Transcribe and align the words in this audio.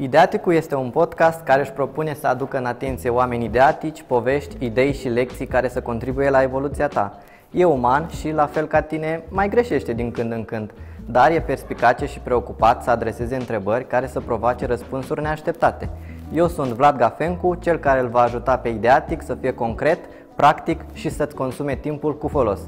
Ideaticul 0.00 0.52
este 0.52 0.74
un 0.74 0.90
podcast 0.90 1.42
care 1.42 1.60
își 1.60 1.72
propune 1.72 2.14
să 2.14 2.26
aducă 2.26 2.58
în 2.58 2.64
atenție 2.64 3.10
oameni 3.10 3.44
ideatici, 3.44 4.04
povești, 4.06 4.64
idei 4.64 4.92
și 4.92 5.08
lecții 5.08 5.46
care 5.46 5.68
să 5.68 5.80
contribuie 5.80 6.30
la 6.30 6.42
evoluția 6.42 6.88
ta. 6.88 7.18
E 7.50 7.64
uman 7.64 8.08
și, 8.08 8.30
la 8.30 8.46
fel 8.46 8.66
ca 8.66 8.80
tine, 8.80 9.22
mai 9.28 9.48
greșește 9.48 9.92
din 9.92 10.10
când 10.10 10.32
în 10.32 10.44
când, 10.44 10.70
dar 11.06 11.30
e 11.30 11.40
perspicace 11.40 12.06
și 12.06 12.18
preocupat 12.18 12.82
să 12.82 12.90
adreseze 12.90 13.34
întrebări 13.34 13.86
care 13.86 14.06
să 14.06 14.20
provoace 14.20 14.66
răspunsuri 14.66 15.22
neașteptate. 15.22 15.88
Eu 16.34 16.48
sunt 16.48 16.72
Vlad 16.72 16.96
Gafencu, 16.96 17.54
cel 17.54 17.78
care 17.78 18.00
îl 18.00 18.08
va 18.08 18.20
ajuta 18.20 18.56
pe 18.56 18.68
Ideatic 18.68 19.22
să 19.22 19.34
fie 19.34 19.52
concret, 19.54 19.98
practic 20.34 20.80
și 20.92 21.10
să-ți 21.10 21.34
consume 21.34 21.74
timpul 21.74 22.18
cu 22.18 22.28
folos. 22.28 22.60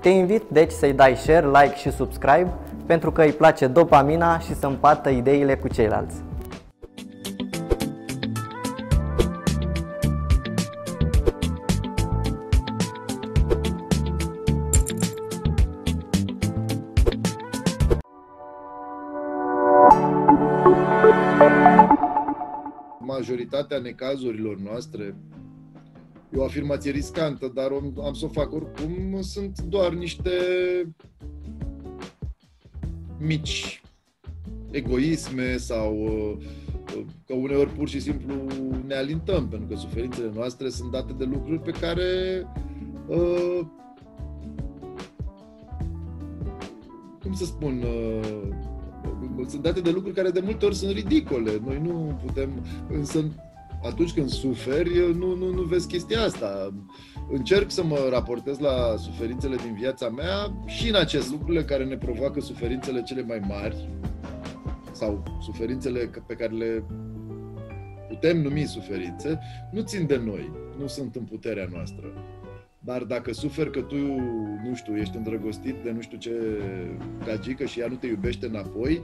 Te 0.00 0.08
invit 0.08 0.42
deci 0.48 0.70
să-i 0.70 0.92
dai 0.92 1.16
share, 1.16 1.46
like 1.46 1.76
și 1.76 1.90
subscribe 1.90 2.52
pentru 2.86 3.12
că 3.12 3.22
îi 3.22 3.32
place 3.32 3.66
dopamina 3.66 4.38
și 4.38 4.54
să 4.54 4.66
împartă 4.66 5.08
ideile 5.08 5.56
cu 5.56 5.68
ceilalți. 5.68 6.26
Majoritatea 23.28 23.78
necazurilor 23.78 24.56
noastre, 24.56 25.16
e 26.34 26.36
o 26.36 26.44
afirmație 26.44 26.90
riscantă, 26.90 27.50
dar 27.54 27.70
am 28.04 28.12
să 28.12 28.24
o 28.24 28.28
fac 28.28 28.52
oricum, 28.52 29.22
sunt 29.22 29.60
doar 29.60 29.92
niște 29.92 30.30
mici 33.18 33.82
egoisme 34.70 35.56
sau 35.56 35.96
uh, 35.96 36.36
că 37.26 37.34
uneori 37.34 37.70
pur 37.70 37.88
și 37.88 38.00
simplu 38.00 38.34
ne 38.86 38.94
alintăm, 38.94 39.48
pentru 39.48 39.68
că 39.68 39.74
suferințele 39.74 40.30
noastre 40.34 40.68
sunt 40.68 40.90
date 40.90 41.12
de 41.12 41.24
lucruri 41.24 41.60
pe 41.60 41.70
care 41.70 42.42
uh, 43.06 43.60
cum 47.22 47.32
să 47.32 47.44
spun, 47.44 47.82
uh, 47.82 48.48
sunt 49.46 49.62
date 49.62 49.80
de 49.80 49.90
lucruri 49.90 50.14
care 50.14 50.30
de 50.30 50.42
multe 50.44 50.64
ori 50.64 50.74
sunt 50.74 50.92
ridicole. 50.92 51.60
Noi 51.64 51.80
nu 51.82 52.20
putem, 52.24 52.50
însă 52.90 53.24
atunci 53.82 54.12
când 54.12 54.28
suferi, 54.28 55.16
nu, 55.18 55.34
nu, 55.34 55.52
nu 55.52 55.62
vezi 55.62 55.86
chestia 55.86 56.22
asta. 56.22 56.74
Încerc 57.30 57.70
să 57.70 57.84
mă 57.84 58.08
raportez 58.10 58.58
la 58.58 58.94
suferințele 58.96 59.56
din 59.56 59.74
viața 59.74 60.08
mea 60.08 60.62
și 60.66 60.88
în 60.88 60.94
acest 60.94 61.30
lucrurile 61.30 61.64
care 61.64 61.84
ne 61.84 61.96
provoacă 61.96 62.40
suferințele 62.40 63.02
cele 63.02 63.22
mai 63.22 63.40
mari 63.48 63.88
sau 64.92 65.22
suferințele 65.42 66.10
pe 66.26 66.34
care 66.34 66.52
le 66.52 66.84
putem 68.08 68.42
numi 68.42 68.64
suferințe, 68.64 69.38
nu 69.72 69.80
țin 69.80 70.06
de 70.06 70.16
noi, 70.16 70.52
nu 70.78 70.86
sunt 70.86 71.14
în 71.14 71.22
puterea 71.22 71.68
noastră. 71.72 72.12
Dar 72.88 73.02
dacă 73.02 73.32
suferi 73.32 73.70
că 73.70 73.80
tu, 73.80 73.96
nu 74.64 74.74
știu, 74.74 74.96
ești 74.96 75.16
îndrăgostit 75.16 75.74
de 75.82 75.90
nu 75.90 76.00
știu 76.00 76.18
ce 76.18 76.32
gagică 77.24 77.64
și 77.64 77.80
ea 77.80 77.86
nu 77.88 77.94
te 77.94 78.06
iubește 78.06 78.46
înapoi, 78.46 79.00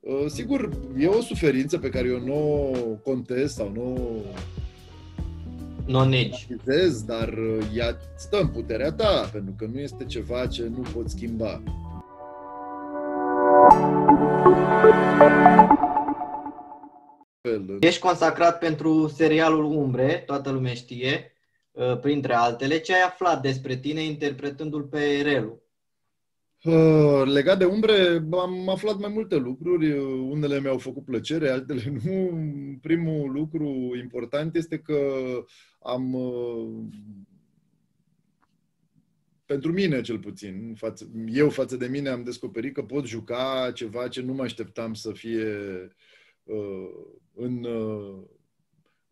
uh, 0.00 0.24
sigur, 0.26 0.70
e 0.98 1.06
o 1.06 1.20
suferință 1.20 1.78
pe 1.78 1.88
care 1.88 2.08
eu 2.08 2.20
nu 2.20 2.62
o 2.72 3.10
contest 3.10 3.54
sau 3.54 3.72
nu 3.74 4.20
nu 5.86 5.98
o 5.98 6.04
negi. 6.04 6.46
dar 7.06 7.28
uh, 7.28 7.66
ea 7.74 7.96
stă 8.16 8.40
în 8.40 8.48
puterea 8.48 8.92
ta, 8.92 9.30
pentru 9.32 9.54
că 9.58 9.66
nu 9.72 9.78
este 9.78 10.04
ceva 10.04 10.46
ce 10.46 10.62
nu 10.62 10.82
poți 10.94 11.14
schimba. 11.14 11.62
Ești 17.80 18.00
consacrat 18.00 18.58
pentru 18.58 19.08
serialul 19.08 19.64
Umbre, 19.64 20.22
toată 20.26 20.50
lumea 20.50 20.74
știe. 20.74 21.33
Uh, 21.74 21.98
printre 21.98 22.32
altele. 22.34 22.78
Ce 22.78 22.94
ai 22.94 23.02
aflat 23.02 23.42
despre 23.42 23.76
tine 23.76 24.02
interpretându-l 24.02 24.82
pe 24.82 25.20
Relu? 25.22 25.62
Uh, 26.62 27.22
legat 27.24 27.58
de 27.58 27.64
umbre, 27.64 28.26
am 28.32 28.68
aflat 28.68 28.98
mai 28.98 29.10
multe 29.10 29.36
lucruri. 29.36 29.92
Unele 30.28 30.60
mi-au 30.60 30.78
făcut 30.78 31.04
plăcere, 31.04 31.48
altele 31.48 31.82
nu. 32.04 32.38
Primul 32.82 33.32
lucru 33.32 33.92
important 34.02 34.54
este 34.56 34.78
că 34.78 34.98
am 35.80 36.14
uh, 36.14 36.84
pentru 39.44 39.72
mine 39.72 40.00
cel 40.00 40.18
puțin, 40.18 40.74
față, 40.76 41.10
eu 41.26 41.48
față 41.48 41.76
de 41.76 41.86
mine 41.86 42.08
am 42.08 42.22
descoperit 42.22 42.74
că 42.74 42.82
pot 42.82 43.06
juca 43.06 43.70
ceva 43.74 44.08
ce 44.08 44.22
nu 44.22 44.32
mă 44.32 44.42
așteptam 44.42 44.94
să 44.94 45.12
fie 45.12 45.46
uh, 46.42 46.88
în, 47.34 47.64
uh, 47.64 48.22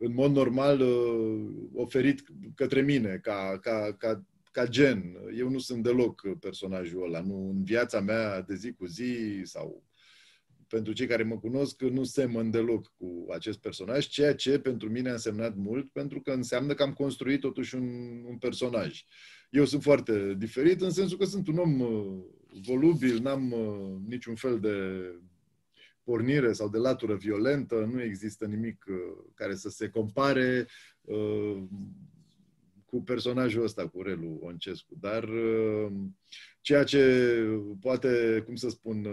în 0.04 0.14
mod 0.14 0.32
normal 0.32 0.80
uh, 0.80 1.50
oferit 1.74 2.24
către 2.54 2.80
mine 2.80 3.18
ca, 3.22 3.58
ca, 3.60 3.94
ca, 3.98 4.24
ca 4.50 4.66
gen. 4.66 5.16
Eu 5.36 5.48
nu 5.48 5.58
sunt 5.58 5.82
deloc 5.82 6.38
personajul 6.40 7.04
ăla. 7.04 7.20
Nu, 7.20 7.48
în 7.48 7.64
viața 7.64 8.00
mea 8.00 8.40
de 8.40 8.54
zi 8.54 8.72
cu 8.72 8.86
zi 8.86 9.40
sau 9.42 9.84
pentru 10.68 10.92
cei 10.92 11.06
care 11.06 11.22
mă 11.22 11.38
cunosc, 11.38 11.82
nu 11.82 12.04
semăn 12.04 12.50
deloc 12.50 12.92
cu 12.96 13.26
acest 13.32 13.58
personaj, 13.58 14.06
ceea 14.06 14.34
ce 14.34 14.58
pentru 14.58 14.90
mine 14.90 15.08
a 15.08 15.12
însemnat 15.12 15.56
mult, 15.56 15.90
pentru 15.90 16.20
că 16.20 16.30
înseamnă 16.30 16.74
că 16.74 16.82
am 16.82 16.92
construit 16.92 17.40
totuși 17.40 17.74
un, 17.74 17.88
un 18.26 18.38
personaj. 18.38 19.04
Eu 19.50 19.64
sunt 19.64 19.82
foarte 19.82 20.34
diferit 20.38 20.80
în 20.80 20.90
sensul 20.90 21.18
că 21.18 21.24
sunt 21.24 21.48
un 21.48 21.58
om 21.58 21.80
uh, 21.80 22.22
volubil, 22.66 23.18
n-am 23.18 23.52
uh, 23.52 24.08
niciun 24.08 24.34
fel 24.34 24.60
de 24.60 24.76
pornire 26.04 26.52
sau 26.52 26.68
de 26.68 26.78
latură 26.78 27.14
violentă, 27.14 27.88
nu 27.92 28.02
există 28.02 28.46
nimic 28.46 28.84
uh, 28.88 29.24
care 29.34 29.54
să 29.54 29.68
se 29.68 29.88
compare 29.88 30.66
uh, 31.00 31.62
cu 32.84 33.02
personajul 33.02 33.62
ăsta, 33.62 33.88
cu 33.88 34.02
Relu 34.02 34.38
Oncescu. 34.42 34.96
Dar 35.00 35.24
uh, 35.24 35.92
ceea 36.60 36.84
ce 36.84 37.44
poate, 37.80 38.42
cum 38.46 38.54
să 38.54 38.68
spun, 38.68 39.06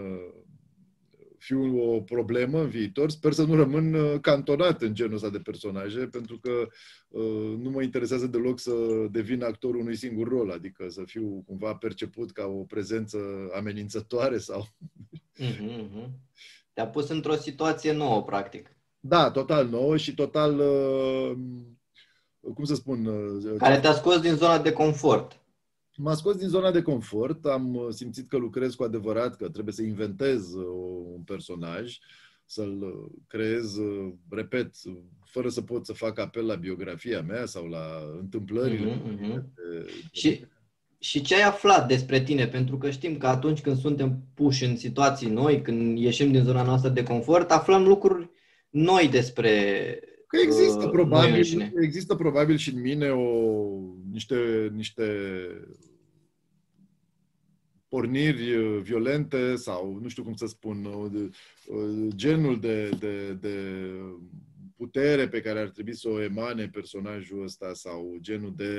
fi 1.40 1.54
o 1.54 2.00
problemă 2.00 2.60
în 2.60 2.68
viitor. 2.68 3.10
Sper 3.10 3.32
să 3.32 3.44
nu 3.44 3.54
rămân 3.54 4.18
cantonat 4.20 4.82
în 4.82 4.94
genul 4.94 5.14
ăsta 5.14 5.30
de 5.30 5.38
personaje, 5.38 6.06
pentru 6.06 6.38
că 6.38 6.68
uh, 7.08 7.58
nu 7.58 7.70
mă 7.70 7.82
interesează 7.82 8.26
deloc 8.26 8.58
să 8.58 9.06
devin 9.10 9.42
actorul 9.42 9.80
unui 9.80 9.96
singur 9.96 10.28
rol, 10.28 10.50
adică 10.50 10.86
să 10.88 11.02
fiu 11.06 11.42
cumva 11.46 11.74
perceput 11.74 12.32
ca 12.32 12.46
o 12.46 12.64
prezență 12.64 13.18
amenințătoare 13.54 14.38
sau... 14.38 14.68
Uh-huh, 15.40 16.08
te-a 16.80 16.88
pus 16.88 17.08
într-o 17.08 17.34
situație 17.34 17.92
nouă, 17.92 18.22
practic. 18.22 18.76
Da, 19.00 19.30
total 19.30 19.68
nouă 19.68 19.96
și 19.96 20.14
total, 20.14 20.58
uh, 20.58 21.36
cum 22.54 22.64
să 22.64 22.74
spun... 22.74 23.06
Uh, 23.06 23.56
Care 23.58 23.80
te-a 23.80 23.92
scos 23.92 24.20
din 24.20 24.34
zona 24.34 24.58
de 24.58 24.72
confort. 24.72 25.40
M-a 25.96 26.14
scos 26.14 26.36
din 26.36 26.48
zona 26.48 26.70
de 26.70 26.82
confort, 26.82 27.46
am 27.46 27.74
uh, 27.74 27.86
simțit 27.90 28.28
că 28.28 28.36
lucrez 28.36 28.74
cu 28.74 28.82
adevărat, 28.82 29.36
că 29.36 29.48
trebuie 29.48 29.74
să 29.74 29.82
inventez 29.82 30.54
un 31.14 31.22
personaj, 31.24 31.98
să-l 32.44 33.10
creez, 33.26 33.76
repet, 34.30 34.74
fără 35.24 35.48
să 35.48 35.62
pot 35.62 35.86
să 35.86 35.92
fac 35.92 36.18
apel 36.18 36.46
la 36.46 36.54
biografia 36.54 37.22
mea 37.22 37.46
sau 37.46 37.66
la 37.66 37.86
întâmplările. 38.20 38.96
Uh-huh, 38.96 39.14
uh-huh. 39.14 39.28
De, 39.28 39.42
de, 39.54 39.90
și 40.10 40.46
și 41.00 41.20
ce 41.20 41.34
ai 41.34 41.42
aflat 41.42 41.88
despre 41.88 42.20
tine? 42.20 42.46
Pentru 42.46 42.78
că 42.78 42.90
știm 42.90 43.16
că 43.16 43.26
atunci 43.26 43.60
când 43.60 43.78
suntem 43.78 44.22
puși 44.34 44.64
în 44.64 44.76
situații 44.76 45.28
noi, 45.28 45.62
când 45.62 45.98
ieșim 45.98 46.32
din 46.32 46.42
zona 46.42 46.62
noastră 46.62 46.90
de 46.90 47.02
confort, 47.02 47.50
aflăm 47.50 47.86
lucruri 47.86 48.30
noi 48.70 49.08
despre 49.08 49.50
Că 50.26 50.36
există 50.42 50.84
uh, 50.84 50.90
probabil, 50.90 51.72
există 51.82 52.14
probabil 52.14 52.56
și 52.56 52.74
în 52.74 52.80
mine 52.80 53.08
o, 53.08 53.26
niște, 54.10 54.70
niște 54.74 55.04
porniri 57.88 58.80
violente 58.82 59.56
sau 59.56 59.98
nu 60.02 60.08
știu 60.08 60.22
cum 60.22 60.34
să 60.34 60.46
spun, 60.46 60.88
genul 62.08 62.60
de, 62.60 62.88
de, 62.98 63.32
de 63.40 63.54
putere 64.80 65.28
pe 65.28 65.40
care 65.40 65.60
ar 65.60 65.68
trebui 65.68 65.94
să 65.94 66.08
o 66.08 66.22
emane 66.22 66.68
personajul 66.68 67.42
ăsta 67.42 67.74
sau 67.74 68.16
genul 68.20 68.52
de 68.56 68.72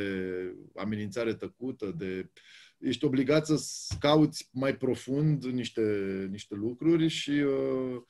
amenințare 0.75 1.33
tăcută, 1.33 1.95
de 1.98 2.30
ești 2.77 3.06
obligat 3.06 3.45
să 3.45 3.56
cauți 4.00 4.50
mai 4.51 4.77
profund 4.77 5.45
niște, 5.45 5.81
niște 6.31 6.56
lucruri 6.56 7.07
și 7.07 7.31
uh, 7.31 8.01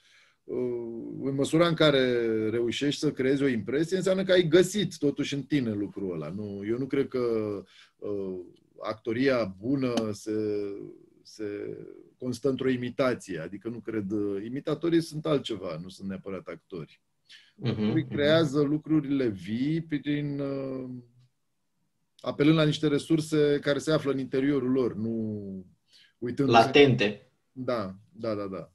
uh, 0.44 1.20
în 1.24 1.36
măsura 1.36 1.68
în 1.68 1.74
care 1.74 2.04
reușești 2.50 3.00
să 3.00 3.12
creezi 3.12 3.44
o 3.44 3.48
impresie, 3.48 3.98
înseamnă 3.98 4.24
că 4.24 4.32
ai 4.32 4.48
găsit 4.48 4.98
totuși 4.98 5.34
în 5.34 5.44
tine 5.44 5.74
lucrul 5.74 6.14
ăla. 6.14 6.30
Nu, 6.30 6.62
eu 6.66 6.78
nu 6.78 6.86
cred 6.86 7.08
că 7.08 7.20
uh, 7.98 8.40
actoria 8.82 9.56
bună 9.60 9.94
se, 10.12 10.34
se 11.24 11.78
constă 12.18 12.50
într-o 12.50 12.70
imitație, 12.70 13.40
adică 13.40 13.70
nu 13.70 13.80
cred, 13.80 14.12
uh, 14.12 14.44
imitatorii 14.46 15.02
sunt 15.02 15.26
altceva, 15.26 15.80
nu 15.82 15.90
sunt 15.90 16.08
neapărat 16.08 16.48
actori. 16.48 17.02
Uh-huh, 17.66 18.08
creează 18.10 18.64
uh-huh. 18.64 18.68
lucrurile 18.68 19.28
vii 19.28 19.82
prin 19.82 20.40
uh, 20.40 20.90
apelând 22.20 22.58
la 22.58 22.64
niște 22.64 22.88
resurse 22.88 23.60
care 23.62 23.80
se 23.80 23.92
află 23.92 24.12
în 24.12 24.20
interiorul 24.20 24.72
lor, 24.72 24.96
nu 24.96 25.66
uitând 26.18 26.50
latente. 26.50 27.32
Da, 27.52 27.96
da, 28.12 28.36
da, 28.36 28.36
da, 28.36 28.48
da, 28.48 28.58
da. 28.58 28.72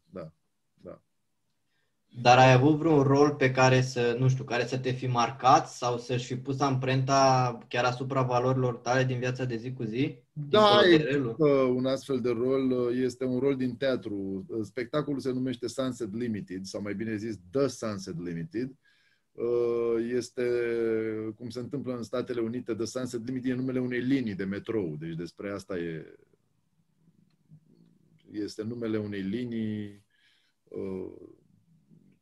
Dar 2.20 2.38
ai 2.38 2.52
avut 2.52 2.76
vreun 2.76 3.02
rol 3.02 3.34
pe 3.34 3.50
care 3.50 3.80
să, 3.80 4.16
nu 4.18 4.28
știu, 4.28 4.44
care 4.44 4.66
să 4.66 4.78
te 4.78 4.90
fi 4.90 5.06
marcat 5.06 5.68
sau 5.68 5.98
să-și 5.98 6.26
fi 6.26 6.36
pus 6.36 6.60
amprenta 6.60 7.58
chiar 7.68 7.84
asupra 7.84 8.22
valorilor 8.22 8.76
tale 8.76 9.04
din 9.04 9.18
viața 9.18 9.44
de 9.44 9.56
zi 9.56 9.72
cu 9.72 9.82
zi? 9.82 10.18
Da, 10.32 10.80
un 11.74 11.86
astfel 11.86 12.20
de 12.20 12.30
rol 12.30 12.92
este 13.02 13.24
un 13.24 13.38
rol 13.38 13.56
din 13.56 13.76
teatru. 13.76 14.46
Spectacolul 14.62 15.20
se 15.20 15.32
numește 15.32 15.68
Sunset 15.68 16.14
Limited, 16.14 16.64
sau 16.64 16.82
mai 16.82 16.94
bine 16.94 17.16
zis 17.16 17.38
The 17.50 17.66
Sunset 17.66 18.24
Limited. 18.24 18.70
Este, 20.14 20.42
cum 21.38 21.48
se 21.48 21.58
întâmplă 21.58 21.96
în 21.96 22.02
Statele 22.02 22.40
Unite, 22.40 22.74
The 22.74 22.84
Sunset 22.84 23.26
Limited 23.26 23.50
e 23.50 23.54
numele 23.54 23.80
unei 23.80 24.00
linii 24.00 24.34
de 24.34 24.44
metrou, 24.44 24.96
deci 24.98 25.14
despre 25.14 25.50
asta 25.50 25.78
e. 25.78 26.18
Este 28.32 28.62
numele 28.62 28.98
unei 28.98 29.20
linii 29.20 30.04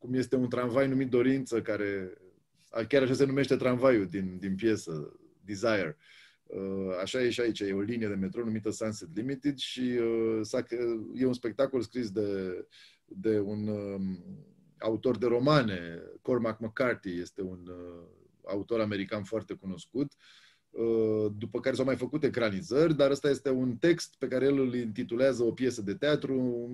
cum 0.05 0.13
este 0.13 0.35
un 0.35 0.49
tramvai 0.49 0.87
numit 0.87 1.09
Dorință, 1.09 1.61
care 1.61 2.17
chiar 2.87 3.01
așa 3.01 3.13
se 3.13 3.25
numește 3.25 3.55
tramvaiul 3.55 4.07
din, 4.07 4.37
din 4.39 4.55
piesă, 4.55 5.19
Desire. 5.45 5.97
Uh, 6.43 6.97
așa 7.01 7.21
e 7.21 7.29
și 7.29 7.41
aici, 7.41 7.59
e 7.59 7.73
o 7.73 7.79
linie 7.79 8.07
de 8.07 8.13
metro 8.13 8.43
numită 8.43 8.69
Sunset 8.69 9.07
Limited 9.15 9.57
și 9.57 9.81
uh, 9.81 10.63
e 11.15 11.25
un 11.25 11.33
spectacol 11.33 11.81
scris 11.81 12.11
de, 12.11 12.65
de 13.05 13.39
un 13.39 13.67
um, 13.67 14.23
autor 14.79 15.17
de 15.17 15.25
romane, 15.25 16.01
Cormac 16.21 16.59
McCarthy, 16.59 17.19
este 17.19 17.41
un 17.41 17.67
uh, 17.67 18.07
autor 18.43 18.79
american 18.79 19.23
foarte 19.23 19.53
cunoscut, 19.53 20.11
Uh, 20.11 20.44
după 21.37 21.59
care 21.59 21.75
s-au 21.75 21.85
mai 21.85 21.95
făcut 21.95 22.23
ecranizări, 22.23 22.95
dar 22.95 23.11
ăsta 23.11 23.29
este 23.29 23.49
un 23.49 23.75
text 23.75 24.15
pe 24.19 24.27
care 24.27 24.45
el 24.45 24.59
îl 24.59 24.75
intitulează 24.75 25.43
o 25.43 25.51
piesă 25.51 25.81
de 25.81 25.93
teatru, 25.93 26.69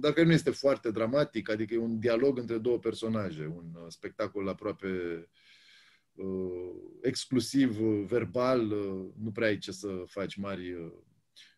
dar 0.00 0.12
care 0.12 0.26
nu 0.26 0.32
este 0.32 0.50
foarte 0.50 0.90
dramatic, 0.90 1.50
adică 1.50 1.74
e 1.74 1.78
un 1.78 1.98
dialog 1.98 2.38
între 2.38 2.58
două 2.58 2.78
personaje, 2.78 3.52
un 3.56 3.64
uh, 3.74 3.84
spectacol 3.88 4.48
aproape 4.48 4.88
uh, 6.14 6.72
exclusiv 7.02 7.78
verbal, 8.06 8.70
uh, 8.70 9.06
nu 9.22 9.30
prea 9.32 9.48
ai 9.48 9.58
ce 9.58 9.72
să 9.72 10.02
faci 10.06 10.36
mari 10.36 10.72
uh, 10.72 10.92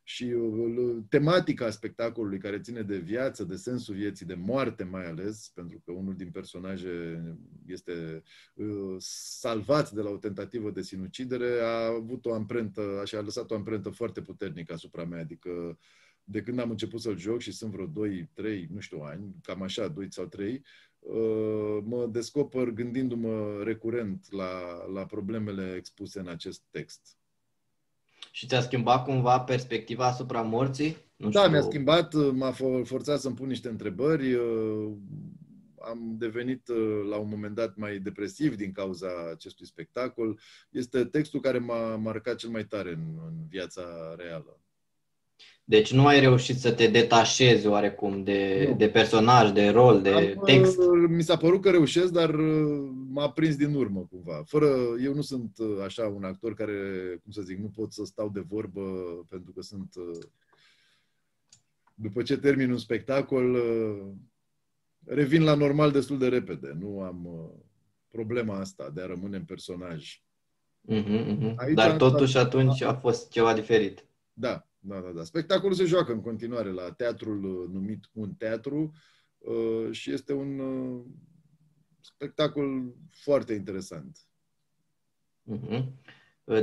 și 0.08 0.24
uh, 0.24 0.96
tematica 1.08 1.70
spectacolului 1.70 2.38
care 2.38 2.60
ține 2.60 2.82
de 2.82 2.96
viață, 2.96 3.44
de 3.44 3.56
sensul 3.56 3.94
vieții, 3.94 4.26
de 4.26 4.34
moarte 4.34 4.84
mai 4.84 5.06
ales, 5.06 5.50
pentru 5.54 5.82
că 5.84 5.92
unul 5.92 6.14
din 6.16 6.30
personaje 6.30 7.22
este 7.66 8.22
uh, 8.54 8.96
salvat 9.38 9.90
de 9.90 10.00
la 10.00 10.10
o 10.10 10.16
tentativă 10.16 10.70
de 10.70 10.82
sinucidere, 10.82 11.60
a 11.60 11.86
avut 11.86 12.26
o 12.26 12.34
amprentă, 12.34 12.98
așa 13.02 13.18
a 13.18 13.20
lăsat 13.20 13.50
o 13.50 13.54
amprentă 13.54 13.90
foarte 13.90 14.22
puternică 14.22 14.72
asupra 14.72 15.04
mea, 15.04 15.20
adică 15.20 15.78
de 16.24 16.42
când 16.42 16.58
am 16.58 16.70
început 16.70 17.00
să-l 17.00 17.18
joc 17.18 17.40
și 17.40 17.52
sunt 17.52 17.72
vreo 17.72 17.86
2, 17.86 18.30
3, 18.34 18.68
nu 18.72 18.80
știu 18.80 18.98
ani, 19.00 19.34
cam 19.42 19.62
așa, 19.62 19.88
2 19.88 20.06
sau 20.10 20.26
3, 20.26 20.62
uh, 20.98 21.78
mă 21.84 22.08
descoper 22.12 22.68
gândindu-mă 22.68 23.62
recurent 23.64 24.32
la, 24.32 24.84
la 24.92 25.06
problemele 25.06 25.74
expuse 25.76 26.18
în 26.18 26.28
acest 26.28 26.62
text. 26.70 27.18
Și 28.30 28.46
ți-a 28.46 28.60
schimbat 28.60 29.04
cumva 29.04 29.40
perspectiva 29.40 30.06
asupra 30.06 30.42
morții? 30.42 30.96
Nu 31.16 31.28
da, 31.28 31.38
știu. 31.38 31.52
mi-a 31.52 31.60
schimbat, 31.60 32.14
m-a 32.32 32.52
forțat 32.84 33.20
să-mi 33.20 33.34
pun 33.34 33.46
niște 33.46 33.68
întrebări. 33.68 34.34
Uh, 34.34 34.92
am 35.80 36.14
devenit 36.18 36.68
uh, 36.68 37.06
la 37.10 37.16
un 37.16 37.28
moment 37.28 37.54
dat 37.54 37.76
mai 37.76 37.98
depresiv 37.98 38.56
din 38.56 38.72
cauza 38.72 39.08
acestui 39.32 39.66
spectacol. 39.66 40.38
Este 40.70 41.04
textul 41.04 41.40
care 41.40 41.58
m-a 41.58 41.96
marcat 41.96 42.36
cel 42.36 42.50
mai 42.50 42.64
tare 42.64 42.90
în, 42.90 43.18
în 43.26 43.34
viața 43.48 44.14
reală. 44.16 44.60
Deci 45.68 45.92
nu 45.92 46.06
ai 46.06 46.20
reușit 46.20 46.58
să 46.58 46.72
te 46.72 46.86
detașezi 46.86 47.66
oarecum 47.66 48.22
de, 48.22 48.74
de 48.76 48.88
personaj, 48.88 49.50
de 49.50 49.68
rol, 49.68 50.02
de 50.02 50.10
Am, 50.10 50.42
text? 50.44 50.78
Mi 51.08 51.22
s-a 51.22 51.36
părut 51.36 51.60
că 51.60 51.70
reușesc, 51.70 52.12
dar 52.12 52.34
uh, 52.34 52.90
m-a 53.10 53.30
prins 53.30 53.56
din 53.56 53.74
urmă 53.74 54.06
cumva. 54.10 54.42
Fără, 54.46 54.66
eu 55.02 55.14
nu 55.14 55.20
sunt 55.20 55.58
uh, 55.58 55.82
așa 55.84 56.06
un 56.06 56.24
actor 56.24 56.54
care, 56.54 56.72
cum 57.22 57.32
să 57.32 57.42
zic, 57.42 57.58
nu 57.58 57.70
pot 57.74 57.92
să 57.92 58.04
stau 58.04 58.28
de 58.28 58.44
vorbă 58.48 58.80
pentru 59.28 59.52
că 59.52 59.60
sunt... 59.60 59.94
Uh, 59.96 60.24
după 61.94 62.22
ce 62.22 62.38
termin 62.38 62.70
un 62.70 62.78
spectacol, 62.78 63.56
revin 65.04 65.42
la 65.42 65.54
normal 65.54 65.90
destul 65.90 66.18
de 66.18 66.28
repede. 66.28 66.76
Nu 66.78 67.00
am 67.00 67.50
problema 68.10 68.58
asta 68.58 68.90
de 68.94 69.00
a 69.00 69.06
rămâne 69.06 69.36
în 69.36 69.44
personaj. 69.44 70.22
Uh-huh, 70.92 71.36
uh-huh. 71.36 71.74
Dar 71.74 71.96
totuși 71.96 72.36
atunci 72.36 72.82
a 72.82 72.94
fost 72.94 73.30
ceva 73.30 73.54
diferit. 73.54 74.04
Da, 74.32 74.67
da, 74.80 75.00
da, 75.00 75.10
da. 75.10 75.24
Spectacolul 75.24 75.74
se 75.74 75.84
joacă 75.84 76.12
în 76.12 76.20
continuare 76.20 76.70
la 76.70 76.92
teatrul 76.92 77.44
uh, 77.44 77.68
numit 77.72 78.10
Un 78.12 78.34
Teatru 78.34 78.92
uh, 79.38 79.90
și 79.90 80.12
este 80.12 80.32
un 80.32 80.58
uh, 80.58 81.04
spectacol 82.00 82.94
foarte 83.10 83.52
interesant. 83.52 84.18
Uh-huh. 85.52 85.84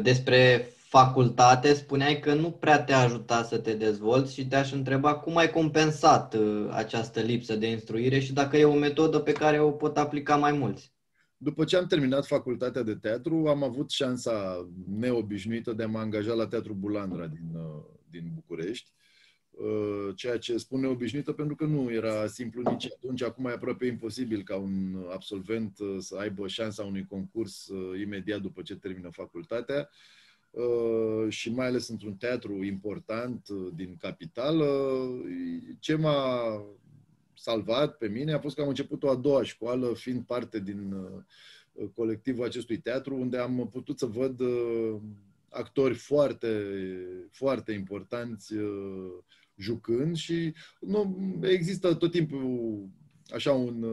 Despre 0.02 0.70
facultate, 0.88 1.74
spuneai 1.74 2.20
că 2.20 2.34
nu 2.34 2.52
prea 2.52 2.84
te-a 2.84 3.00
ajutat 3.00 3.48
să 3.48 3.58
te 3.58 3.74
dezvolți 3.74 4.34
și 4.34 4.48
te-aș 4.48 4.72
întreba 4.72 5.16
cum 5.16 5.38
ai 5.38 5.50
compensat 5.50 6.36
această 6.70 7.20
lipsă 7.20 7.56
de 7.56 7.70
instruire 7.70 8.20
și 8.20 8.34
dacă 8.34 8.58
e 8.58 8.66
o 8.66 8.78
metodă 8.78 9.20
pe 9.20 9.32
care 9.32 9.60
o 9.60 9.72
pot 9.72 9.98
aplica 9.98 10.36
mai 10.36 10.52
mulți. 10.52 10.94
După 11.38 11.64
ce 11.64 11.78
am 11.78 11.86
terminat 11.86 12.26
facultatea 12.26 12.82
de 12.84 12.96
teatru, 12.96 13.48
am 13.48 13.64
avut 13.64 13.90
șansa 13.90 14.68
neobișnuită 14.88 15.74
de 15.74 15.84
a 15.84 15.88
mă 15.88 15.98
angaja 16.00 16.34
la 16.34 16.48
Teatru 16.48 16.74
Bulandra 16.74 17.28
din, 17.28 17.52
din 18.10 18.32
București, 18.34 18.92
uh, 19.52 20.16
ceea 20.16 20.38
ce 20.38 20.58
spune 20.58 20.88
obișnuită 20.88 21.32
pentru 21.32 21.56
că 21.56 21.66
nu 21.66 21.92
era 21.92 22.28
simplu 22.28 22.62
nici 22.62 22.88
atunci, 22.96 23.24
acum 23.24 23.46
e 23.46 23.52
aproape 23.52 23.86
imposibil 23.86 24.44
ca 24.44 24.56
un 24.58 25.06
absolvent 25.12 25.80
uh, 25.80 25.96
să 26.00 26.16
aibă 26.18 26.48
șansa 26.48 26.84
unui 26.84 27.06
concurs 27.06 27.68
uh, 27.68 28.00
imediat 28.00 28.42
după 28.42 28.62
ce 28.62 28.76
termină 28.76 29.10
facultatea 29.12 29.90
și 31.30 31.52
mai 31.52 31.68
ales 31.68 31.88
într-un 31.88 32.16
teatru 32.16 32.64
important 32.64 33.48
din 33.74 33.98
capitală. 33.98 34.66
Ce 35.80 35.96
m-a 35.96 36.42
salvat 37.45 37.97
pe 37.97 38.07
mine 38.07 38.33
a 38.33 38.39
fost 38.39 38.56
că 38.56 38.62
am 38.62 38.68
început 38.68 39.03
o 39.03 39.09
a 39.09 39.15
doua 39.15 39.44
școală, 39.44 39.94
fiind 39.94 40.24
parte 40.25 40.59
din 40.59 40.95
colectivul 41.94 42.45
acestui 42.45 42.77
teatru, 42.77 43.15
unde 43.15 43.38
am 43.38 43.69
putut 43.71 44.00
să 44.00 44.06
văd 44.06 44.42
actori 45.56 45.94
foarte, 45.94 46.68
foarte 47.31 47.71
importanți 47.71 48.53
uh, 48.53 49.12
jucând 49.56 50.15
și 50.15 50.53
nu 50.80 51.18
există 51.42 51.94
tot 51.94 52.12
timpul 52.12 52.89
așa 53.27 53.51
un 53.51 53.83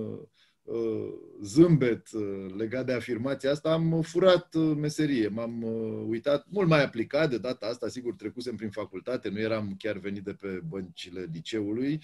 uh, 0.62 1.12
zâmbet 1.42 2.12
uh, 2.12 2.46
legat 2.56 2.86
de 2.86 2.92
afirmația 2.92 3.50
asta, 3.50 3.72
am 3.72 4.02
furat 4.02 4.54
meserie, 4.54 5.28
m-am 5.28 5.62
uitat 6.08 6.46
mult 6.48 6.68
mai 6.68 6.84
aplicat 6.84 7.30
de 7.30 7.38
data 7.38 7.66
asta, 7.66 7.88
sigur 7.88 8.14
trecusem 8.14 8.56
prin 8.56 8.70
facultate, 8.70 9.28
nu 9.28 9.38
eram 9.38 9.74
chiar 9.78 9.98
venit 9.98 10.24
de 10.24 10.32
pe 10.32 10.62
băncile 10.68 11.28
liceului. 11.32 12.00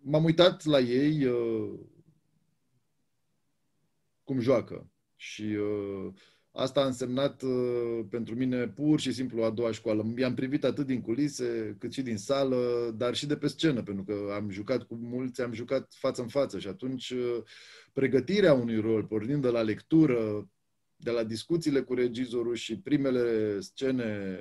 M-am 0.00 0.24
uitat 0.24 0.64
la 0.64 0.80
ei 0.80 1.28
cum 4.24 4.40
joacă 4.40 4.90
și 5.16 5.42
uh, 5.42 6.12
Asta 6.54 6.80
a 6.80 6.86
însemnat 6.86 7.42
uh, 7.42 8.04
pentru 8.10 8.34
mine 8.34 8.68
pur 8.68 9.00
și 9.00 9.12
simplu 9.12 9.42
a 9.42 9.50
doua 9.50 9.72
școală. 9.72 10.14
I-am 10.16 10.34
privit 10.34 10.64
atât 10.64 10.86
din 10.86 11.00
culise, 11.00 11.76
cât 11.78 11.92
și 11.92 12.02
din 12.02 12.16
sală, 12.16 12.94
dar 12.96 13.14
și 13.14 13.26
de 13.26 13.36
pe 13.36 13.48
scenă, 13.48 13.82
pentru 13.82 14.04
că 14.04 14.32
am 14.34 14.50
jucat 14.50 14.82
cu 14.82 14.94
mulți, 14.94 15.40
am 15.40 15.52
jucat 15.52 15.92
față 15.96 16.22
în 16.22 16.28
față 16.28 16.58
și 16.58 16.68
atunci 16.68 17.10
uh, 17.10 17.42
pregătirea 17.92 18.54
unui 18.54 18.80
rol, 18.80 19.04
pornind 19.04 19.42
de 19.42 19.48
la 19.48 19.62
lectură, 19.62 20.48
de 20.96 21.10
la 21.10 21.24
discuțiile 21.24 21.80
cu 21.80 21.94
regizorul 21.94 22.54
și 22.54 22.78
primele 22.78 23.60
scene 23.60 24.38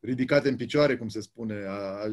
ridicate 0.00 0.48
în 0.48 0.56
picioare, 0.56 0.96
cum 0.96 1.08
se 1.08 1.20
spune, 1.20 1.64
a, 1.66 1.72
a, 1.72 2.10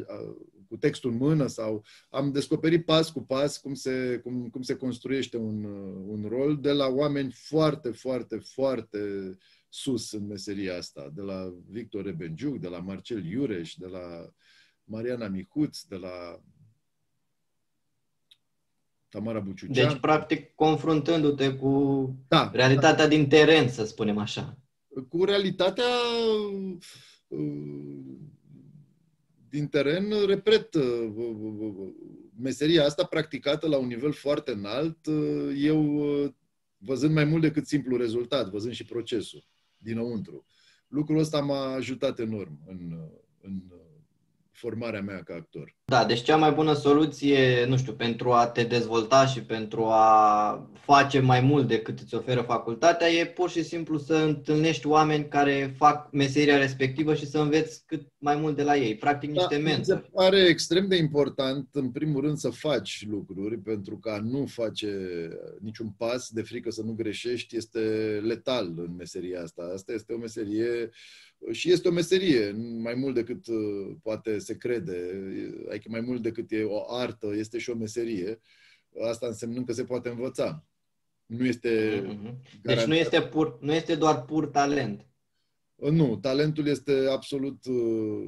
cu 0.74 0.80
textul 0.80 1.10
în 1.10 1.16
mână 1.16 1.46
sau 1.46 1.84
am 2.10 2.32
descoperit 2.32 2.84
pas 2.84 3.10
cu 3.10 3.22
pas 3.22 3.58
cum 3.58 3.74
se, 3.74 4.20
cum, 4.22 4.48
cum 4.48 4.62
se 4.62 4.76
construiește 4.76 5.36
un, 5.36 5.64
un 6.06 6.26
rol 6.28 6.60
de 6.60 6.72
la 6.72 6.86
oameni 6.86 7.30
foarte, 7.32 7.90
foarte, 7.90 8.38
foarte 8.38 8.98
sus 9.68 10.12
în 10.12 10.26
meseria 10.26 10.76
asta, 10.76 11.10
de 11.14 11.22
la 11.22 11.54
Victor 11.68 12.04
Rebenjuc, 12.04 12.58
de 12.58 12.68
la 12.68 12.78
Marcel 12.78 13.24
Iureș, 13.24 13.74
de 13.74 13.86
la 13.86 14.32
Mariana 14.84 15.28
Micuț, 15.28 15.82
de 15.82 15.96
la 15.96 16.40
Tamara 19.08 19.40
Buciucean. 19.40 19.88
Deci, 19.88 20.00
practic, 20.00 20.54
confruntându-te 20.54 21.54
cu 21.54 21.72
da, 22.28 22.50
realitatea 22.52 23.04
da. 23.04 23.10
din 23.10 23.28
teren, 23.28 23.68
să 23.68 23.84
spunem 23.84 24.18
așa. 24.18 24.58
Cu 25.08 25.24
realitatea 25.24 25.84
din 29.54 29.68
teren, 29.68 30.26
repet, 30.26 30.76
meseria 32.40 32.84
asta 32.84 33.04
practicată 33.04 33.68
la 33.68 33.78
un 33.78 33.86
nivel 33.86 34.12
foarte 34.12 34.50
înalt, 34.50 34.98
eu 35.56 36.04
văzând 36.76 37.14
mai 37.14 37.24
mult 37.24 37.42
decât 37.42 37.66
simplu 37.66 37.96
rezultat, 37.96 38.50
văzând 38.50 38.74
și 38.74 38.84
procesul 38.84 39.44
dinăuntru. 39.78 40.46
Lucrul 40.88 41.18
ăsta 41.18 41.40
m-a 41.40 41.72
ajutat 41.74 42.18
enorm 42.18 42.58
în, 42.66 43.08
în 43.40 43.62
formarea 44.54 45.00
mea 45.00 45.22
ca 45.22 45.34
actor. 45.34 45.74
Da, 45.84 46.04
deci 46.04 46.22
cea 46.22 46.36
mai 46.36 46.52
bună 46.52 46.72
soluție, 46.72 47.64
nu 47.64 47.76
știu, 47.76 47.92
pentru 47.92 48.32
a 48.32 48.46
te 48.46 48.62
dezvolta 48.62 49.26
și 49.26 49.42
pentru 49.42 49.84
a 49.84 50.68
face 50.80 51.20
mai 51.20 51.40
mult 51.40 51.68
decât 51.68 51.98
îți 51.98 52.14
oferă 52.14 52.40
facultatea 52.40 53.08
e 53.08 53.26
pur 53.26 53.50
și 53.50 53.64
simplu 53.64 53.98
să 53.98 54.14
întâlnești 54.14 54.86
oameni 54.86 55.28
care 55.28 55.74
fac 55.76 56.12
meseria 56.12 56.58
respectivă 56.58 57.14
și 57.14 57.26
să 57.26 57.38
înveți 57.38 57.82
cât 57.86 58.06
mai 58.18 58.36
mult 58.36 58.56
de 58.56 58.62
la 58.62 58.76
ei, 58.76 58.96
practic 58.96 59.32
da, 59.32 59.34
niște 59.34 59.56
da, 59.56 59.62
mentori. 59.62 60.02
Se 60.02 60.10
pare 60.12 60.38
extrem 60.38 60.88
de 60.88 60.96
important, 60.96 61.68
în 61.72 61.90
primul 61.90 62.20
rând, 62.20 62.36
să 62.36 62.48
faci 62.50 63.06
lucruri, 63.10 63.58
pentru 63.58 63.98
că 63.98 64.10
a 64.10 64.18
nu 64.18 64.46
face 64.46 64.88
niciun 65.60 65.94
pas 65.98 66.28
de 66.30 66.42
frică 66.42 66.70
să 66.70 66.82
nu 66.82 66.92
greșești 66.92 67.56
este 67.56 67.78
letal 68.22 68.72
în 68.76 68.94
meseria 68.96 69.42
asta. 69.42 69.70
Asta 69.74 69.92
este 69.92 70.12
o 70.12 70.18
meserie 70.18 70.90
și 71.52 71.70
este 71.70 71.88
o 71.88 71.92
meserie, 71.92 72.50
mai 72.82 72.94
mult 72.94 73.14
decât 73.14 73.46
uh, 73.46 73.96
poate 74.02 74.38
se 74.38 74.56
crede, 74.56 75.22
adică 75.70 75.88
mai 75.90 76.00
mult 76.00 76.22
decât 76.22 76.52
e 76.52 76.62
o 76.64 76.94
artă, 76.94 77.34
este 77.36 77.58
și 77.58 77.70
o 77.70 77.74
meserie. 77.74 78.40
Asta 79.10 79.26
însemnând 79.26 79.66
că 79.66 79.72
se 79.72 79.84
poate 79.84 80.08
învăța. 80.08 80.64
Nu 81.26 81.44
este. 81.44 82.02
Mm-hmm. 82.02 82.60
Deci 82.62 82.82
nu 82.82 82.94
este, 82.94 83.22
pur, 83.22 83.58
nu 83.60 83.72
este 83.72 83.94
doar 83.94 84.24
pur 84.24 84.46
talent. 84.46 85.06
Uh, 85.74 85.90
nu, 85.90 86.16
talentul 86.16 86.66
este 86.66 87.06
absolut 87.10 87.64
uh, 87.64 88.26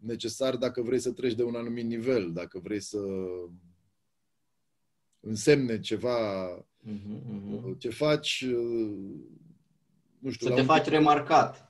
necesar 0.00 0.56
dacă 0.56 0.82
vrei 0.82 0.98
să 0.98 1.12
treci 1.12 1.34
de 1.34 1.42
un 1.42 1.54
anumit 1.54 1.84
nivel, 1.84 2.32
dacă 2.32 2.58
vrei 2.58 2.80
să 2.80 2.98
însemne 5.20 5.80
ceva 5.80 6.48
mm-hmm. 6.86 7.78
ce 7.78 7.88
faci, 7.88 8.44
nu 10.18 10.30
știu. 10.30 10.48
Să 10.48 10.54
te 10.54 10.62
faci 10.62 10.86
remarcat. 10.86 11.67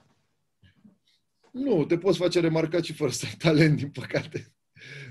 Nu, 1.53 1.85
te 1.85 1.99
poți 1.99 2.19
face 2.19 2.41
remarcat 2.41 2.85
și 2.85 2.93
fără 2.93 3.11
să 3.11 3.25
ai 3.27 3.35
talent, 3.39 3.77
din 3.77 3.91
păcate. 3.91 4.53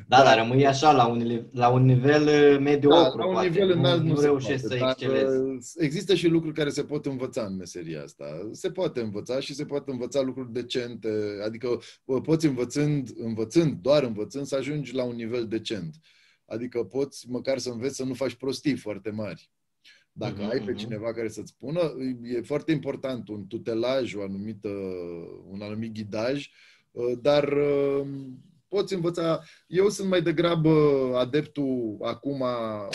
Da, 0.07 0.23
dar 0.23 0.37
rămâi 0.37 0.67
așa, 0.67 0.91
la 0.91 1.07
un, 1.07 1.47
la 1.51 1.69
un 1.69 1.83
nivel 1.85 2.51
uh, 2.53 2.59
mediocru, 2.59 3.17
da, 3.17 3.23
la 3.23 3.25
un 3.25 3.33
poate. 3.33 3.47
nivel 3.47 3.71
înalt 3.71 4.01
nu, 4.01 4.07
nu, 4.07 4.13
nu 4.13 4.19
reușești 4.19 4.67
poate, 4.67 4.77
să 4.77 4.85
excelezi. 4.85 5.37
Uh, 5.37 5.83
există 5.83 6.15
și 6.15 6.27
lucruri 6.27 6.55
care 6.55 6.69
se 6.69 6.83
pot 6.83 7.05
învăța 7.05 7.43
în 7.43 7.55
meseria 7.55 8.01
asta. 8.01 8.49
Se 8.51 8.71
poate 8.71 9.01
învăța 9.01 9.39
și 9.39 9.53
se 9.53 9.65
poate 9.65 9.91
învăța 9.91 10.21
lucruri 10.21 10.51
decente, 10.51 11.09
adică 11.45 11.79
poți 12.23 12.45
învățând, 12.45 13.09
învățând, 13.17 13.73
doar 13.81 14.03
învățând, 14.03 14.45
să 14.45 14.55
ajungi 14.55 14.93
la 14.93 15.03
un 15.03 15.15
nivel 15.15 15.47
decent. 15.47 15.95
Adică 16.45 16.83
poți 16.83 17.29
măcar 17.29 17.57
să 17.57 17.69
înveți 17.69 17.95
să 17.95 18.03
nu 18.03 18.13
faci 18.13 18.33
prostii 18.33 18.75
foarte 18.75 19.09
mari. 19.09 19.51
Dacă 20.17 20.47
uh-huh, 20.47 20.51
ai 20.51 20.59
pe 20.59 20.71
mhm. 20.71 20.75
cineva 20.75 21.13
care 21.13 21.27
să-ți 21.27 21.51
spună, 21.51 21.93
e 22.23 22.41
foarte 22.41 22.71
important 22.71 23.27
un 23.27 23.47
tutelaj, 23.47 24.13
o 24.13 24.21
anumită, 24.21 24.69
un 25.49 25.61
anumit 25.61 25.93
ghidaj, 25.93 26.49
uh, 26.91 27.17
dar 27.21 27.53
uh, 27.53 28.07
poți 28.67 28.93
învăța. 28.93 29.43
Eu 29.67 29.89
sunt 29.89 30.09
mai 30.09 30.21
degrabă 30.21 30.71
adeptul 31.17 31.97
acum 32.01 32.43
a 32.43 32.89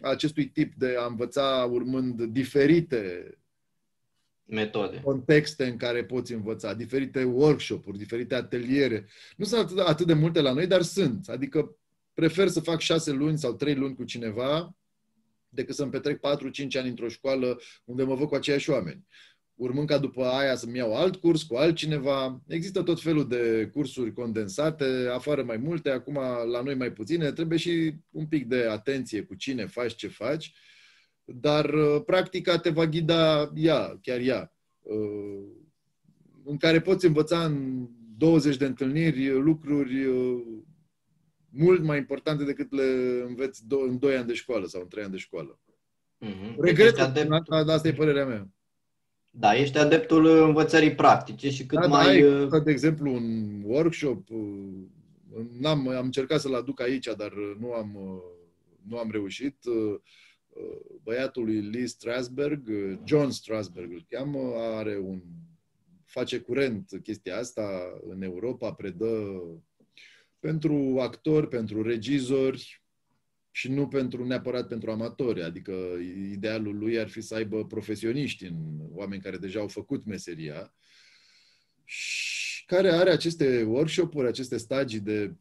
acestui 0.00 0.48
tip 0.48 0.74
de 0.74 0.96
a 0.98 1.06
învăța 1.06 1.68
urmând 1.70 2.22
diferite 2.22 3.34
metode. 4.44 5.00
Contexte 5.00 5.66
în 5.66 5.76
care 5.76 6.04
poți 6.04 6.32
învăța, 6.32 6.74
diferite 6.74 7.24
workshop-uri, 7.24 7.98
diferite 7.98 8.34
ateliere. 8.34 9.06
Nu 9.36 9.44
sunt 9.44 9.60
atât, 9.60 9.78
atât 9.78 10.06
de 10.06 10.12
multe 10.12 10.40
la 10.40 10.52
noi, 10.52 10.66
dar 10.66 10.82
sunt. 10.82 11.28
Adică 11.28 11.76
prefer 12.12 12.48
să 12.48 12.60
fac 12.60 12.80
șase 12.80 13.10
luni 13.10 13.38
sau 13.38 13.52
trei 13.52 13.74
luni 13.74 13.94
cu 13.94 14.04
cineva 14.04 14.74
decât 15.54 15.74
să-mi 15.74 15.90
petrec 15.90 16.18
4-5 16.18 16.20
ani 16.78 16.88
într-o 16.88 17.08
școală 17.08 17.60
unde 17.84 18.02
mă 18.02 18.14
văd 18.14 18.28
cu 18.28 18.34
aceiași 18.34 18.70
oameni. 18.70 19.06
Urmând 19.54 19.88
ca 19.88 19.98
după 19.98 20.24
aia 20.24 20.54
să-mi 20.54 20.76
iau 20.76 20.96
alt 20.96 21.16
curs 21.16 21.42
cu 21.42 21.54
altcineva. 21.54 22.42
Există 22.48 22.82
tot 22.82 23.00
felul 23.00 23.28
de 23.28 23.70
cursuri 23.72 24.12
condensate, 24.12 25.08
afară 25.12 25.42
mai 25.42 25.56
multe, 25.56 25.90
acum 25.90 26.14
la 26.50 26.62
noi 26.62 26.74
mai 26.74 26.92
puține. 26.92 27.32
Trebuie 27.32 27.58
și 27.58 27.94
un 28.10 28.26
pic 28.26 28.46
de 28.46 28.66
atenție 28.70 29.22
cu 29.22 29.34
cine 29.34 29.66
faci, 29.66 29.94
ce 29.94 30.08
faci. 30.08 30.52
Dar 31.24 31.74
uh, 31.74 32.02
practica 32.06 32.58
te 32.58 32.70
va 32.70 32.86
ghida 32.86 33.52
ea, 33.54 33.98
chiar 34.02 34.20
ea, 34.20 34.52
uh, 34.80 35.44
în 36.44 36.56
care 36.56 36.80
poți 36.80 37.06
învăța 37.06 37.44
în 37.44 37.86
20 38.16 38.56
de 38.56 38.64
întâlniri 38.64 39.28
lucruri 39.28 40.04
uh, 40.04 40.42
mult 41.54 41.82
mai 41.82 41.98
importante 41.98 42.44
decât 42.44 42.72
le 42.72 42.84
înveți 43.26 43.62
do- 43.64 43.88
în 43.88 43.98
2 43.98 44.16
ani 44.16 44.26
de 44.26 44.34
școală 44.34 44.66
sau 44.66 44.80
în 44.80 44.88
3 44.88 45.02
ani 45.02 45.12
de 45.12 45.18
școală. 45.18 45.58
Mm-hmm. 46.20 46.56
Regret, 46.58 47.12
deci 47.12 47.26
dar 47.48 47.68
asta 47.68 47.88
e 47.88 47.92
părerea 47.92 48.26
mea. 48.26 48.48
Da, 49.30 49.54
ești 49.54 49.78
adeptul 49.78 50.26
învățării 50.26 50.94
practice 50.94 51.50
și 51.50 51.66
cât 51.66 51.80
da, 51.80 51.86
mai... 51.86 52.20
Da, 52.20 52.56
ai, 52.56 52.62
de 52.64 52.70
exemplu, 52.70 53.14
un 53.14 53.60
workshop, 53.64 54.30
uh, 54.30 54.84
n-am, 55.60 55.88
am 55.88 56.04
încercat 56.04 56.40
să-l 56.40 56.54
aduc 56.54 56.80
aici, 56.80 57.08
dar 57.16 57.32
nu 57.58 57.72
am, 57.72 57.94
uh, 57.94 58.22
nu 58.88 58.98
am 58.98 59.10
reușit. 59.10 59.56
Uh, 59.64 60.00
băiatul 61.02 61.44
lui 61.44 61.60
Lee 61.60 61.86
Strasberg, 61.86 62.70
John 63.04 63.30
Strasberg 63.30 63.92
îl 63.92 64.04
cheamă, 64.08 64.38
are 64.56 64.98
un, 64.98 65.22
face 66.04 66.38
curent 66.38 66.90
chestia 67.02 67.38
asta 67.38 67.68
în 68.08 68.22
Europa, 68.22 68.72
predă 68.72 69.42
pentru 70.44 70.96
actori, 71.00 71.48
pentru 71.48 71.82
regizori 71.82 72.82
și 73.50 73.70
nu 73.70 73.88
pentru 73.88 74.26
neapărat 74.26 74.68
pentru 74.68 74.90
amatori. 74.90 75.42
Adică 75.42 75.72
idealul 76.32 76.78
lui 76.78 76.98
ar 76.98 77.08
fi 77.08 77.20
să 77.20 77.34
aibă 77.34 77.66
profesioniști, 77.66 78.44
în 78.44 78.78
oameni 78.92 79.22
care 79.22 79.36
deja 79.36 79.60
au 79.60 79.68
făcut 79.68 80.04
meseria 80.04 80.74
și 81.84 82.64
care 82.64 82.88
are 82.88 83.10
aceste 83.10 83.62
workshop-uri, 83.62 84.26
aceste 84.26 84.56
stagii 84.56 85.00
de 85.00 85.34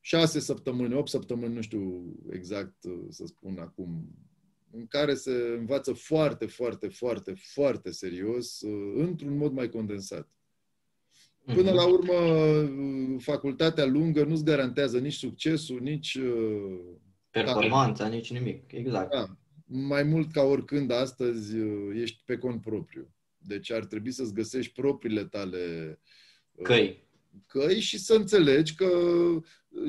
șase 0.00 0.40
săptămâni, 0.40 0.94
opt 0.94 1.08
săptămâni, 1.08 1.54
nu 1.54 1.60
știu 1.60 2.14
exact 2.30 2.84
uh, 2.84 3.06
să 3.08 3.26
spun 3.26 3.58
acum, 3.58 4.14
în 4.70 4.86
care 4.86 5.14
se 5.14 5.32
învață 5.58 5.92
foarte, 5.92 6.46
foarte, 6.46 6.88
foarte, 6.88 7.34
foarte 7.34 7.90
serios, 7.90 8.60
uh, 8.60 8.92
într-un 8.96 9.36
mod 9.36 9.52
mai 9.52 9.68
condensat. 9.68 10.37
Până 11.54 11.70
la 11.70 11.86
mhm. 11.86 11.92
urmă, 11.92 13.18
facultatea 13.18 13.84
lungă 13.84 14.24
nu-ți 14.24 14.44
garantează 14.44 14.98
nici 14.98 15.12
succesul, 15.12 15.80
nici... 15.80 16.14
Uh, 16.14 16.78
Performanța, 17.30 18.04
da. 18.04 18.10
nici 18.10 18.32
nimic, 18.32 18.72
exact. 18.72 19.10
Da. 19.10 19.26
Mai 19.64 20.02
mult 20.02 20.32
ca 20.32 20.42
oricând 20.42 20.90
astăzi 20.90 21.56
uh, 21.56 22.00
ești 22.00 22.22
pe 22.24 22.36
cont 22.36 22.60
propriu. 22.60 23.14
Deci 23.38 23.72
ar 23.72 23.84
trebui 23.84 24.10
să-ți 24.10 24.34
găsești 24.34 24.72
propriile 24.72 25.24
tale 25.24 25.98
uh, 26.52 26.64
căi 26.64 27.07
căi 27.46 27.80
și 27.80 27.98
să 27.98 28.14
înțelegi 28.14 28.74
că 28.74 28.88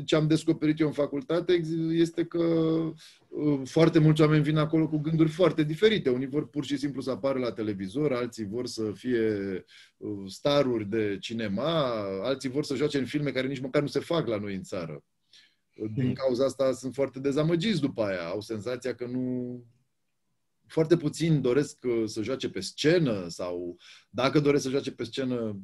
ce 0.06 0.16
am 0.16 0.28
descoperit 0.28 0.80
eu 0.80 0.88
în 0.88 0.94
facultate 0.94 1.62
este 1.92 2.26
că 2.26 2.44
uh, 3.28 3.62
foarte 3.64 4.00
mulți 4.00 4.22
oameni 4.22 4.44
vin 4.44 4.58
acolo 4.58 4.88
cu 4.88 4.98
gânduri 4.98 5.30
foarte 5.30 5.64
diferite. 5.64 6.10
Unii 6.10 6.28
vor 6.28 6.50
pur 6.50 6.66
și 6.66 6.78
simplu 6.78 7.02
să 7.02 7.12
apară 7.12 7.40
la 7.40 7.52
televizor, 7.52 8.14
alții 8.14 8.46
vor 8.46 8.68
să 8.68 8.92
fie 8.94 9.64
uh, 9.98 10.24
staruri 10.28 10.90
de 10.90 11.18
cinema, 11.20 12.04
alții 12.24 12.50
vor 12.50 12.64
să 12.64 12.76
joace 12.76 12.98
în 12.98 13.06
filme 13.06 13.32
care 13.32 13.48
nici 13.48 13.60
măcar 13.60 13.82
nu 13.82 13.88
se 13.88 14.00
fac 14.00 14.28
la 14.28 14.38
noi 14.38 14.56
în 14.56 14.64
țară. 14.64 15.04
Din 15.94 16.04
hmm. 16.04 16.14
cauza 16.14 16.46
asta 16.46 16.72
sunt 16.72 16.94
foarte 16.94 17.20
dezamăgiți 17.20 17.82
după 17.82 18.04
aia. 18.04 18.28
Au 18.28 18.42
senzația 18.42 18.96
că 18.96 19.06
nu, 19.06 19.64
foarte 20.68 20.98
puțin 20.98 21.42
doresc 21.42 21.78
uh, 21.84 22.04
să 22.06 22.22
joace 22.22 22.50
pe 22.50 22.60
scenă 22.60 23.28
sau 23.28 23.78
dacă 24.10 24.40
doresc 24.40 24.64
să 24.64 24.70
joace 24.70 24.92
pe 24.92 25.04
scenă, 25.04 25.60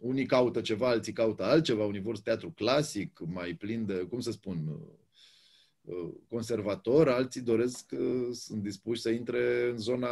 unii 0.00 0.26
caută 0.26 0.60
ceva, 0.60 0.88
alții 0.88 1.12
caută 1.12 1.44
altceva, 1.44 1.84
unii 1.84 2.00
vor 2.00 2.18
teatru 2.18 2.50
clasic, 2.50 3.20
mai 3.26 3.54
plin 3.54 3.86
de, 3.86 3.94
cum 3.94 4.20
să 4.20 4.30
spun, 4.30 4.66
uh, 4.68 5.94
uh, 5.94 6.10
conservator, 6.28 7.08
alții 7.08 7.40
doresc, 7.40 7.92
uh, 7.92 8.28
sunt 8.32 8.62
dispuși 8.62 9.00
să 9.00 9.10
intre 9.10 9.68
în 9.70 9.78
zona 9.78 10.08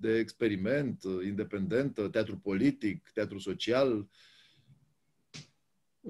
de 0.00 0.18
experiment, 0.18 1.02
independent, 1.24 2.00
teatru 2.10 2.36
politic, 2.36 3.10
teatru 3.14 3.38
social. 3.38 4.08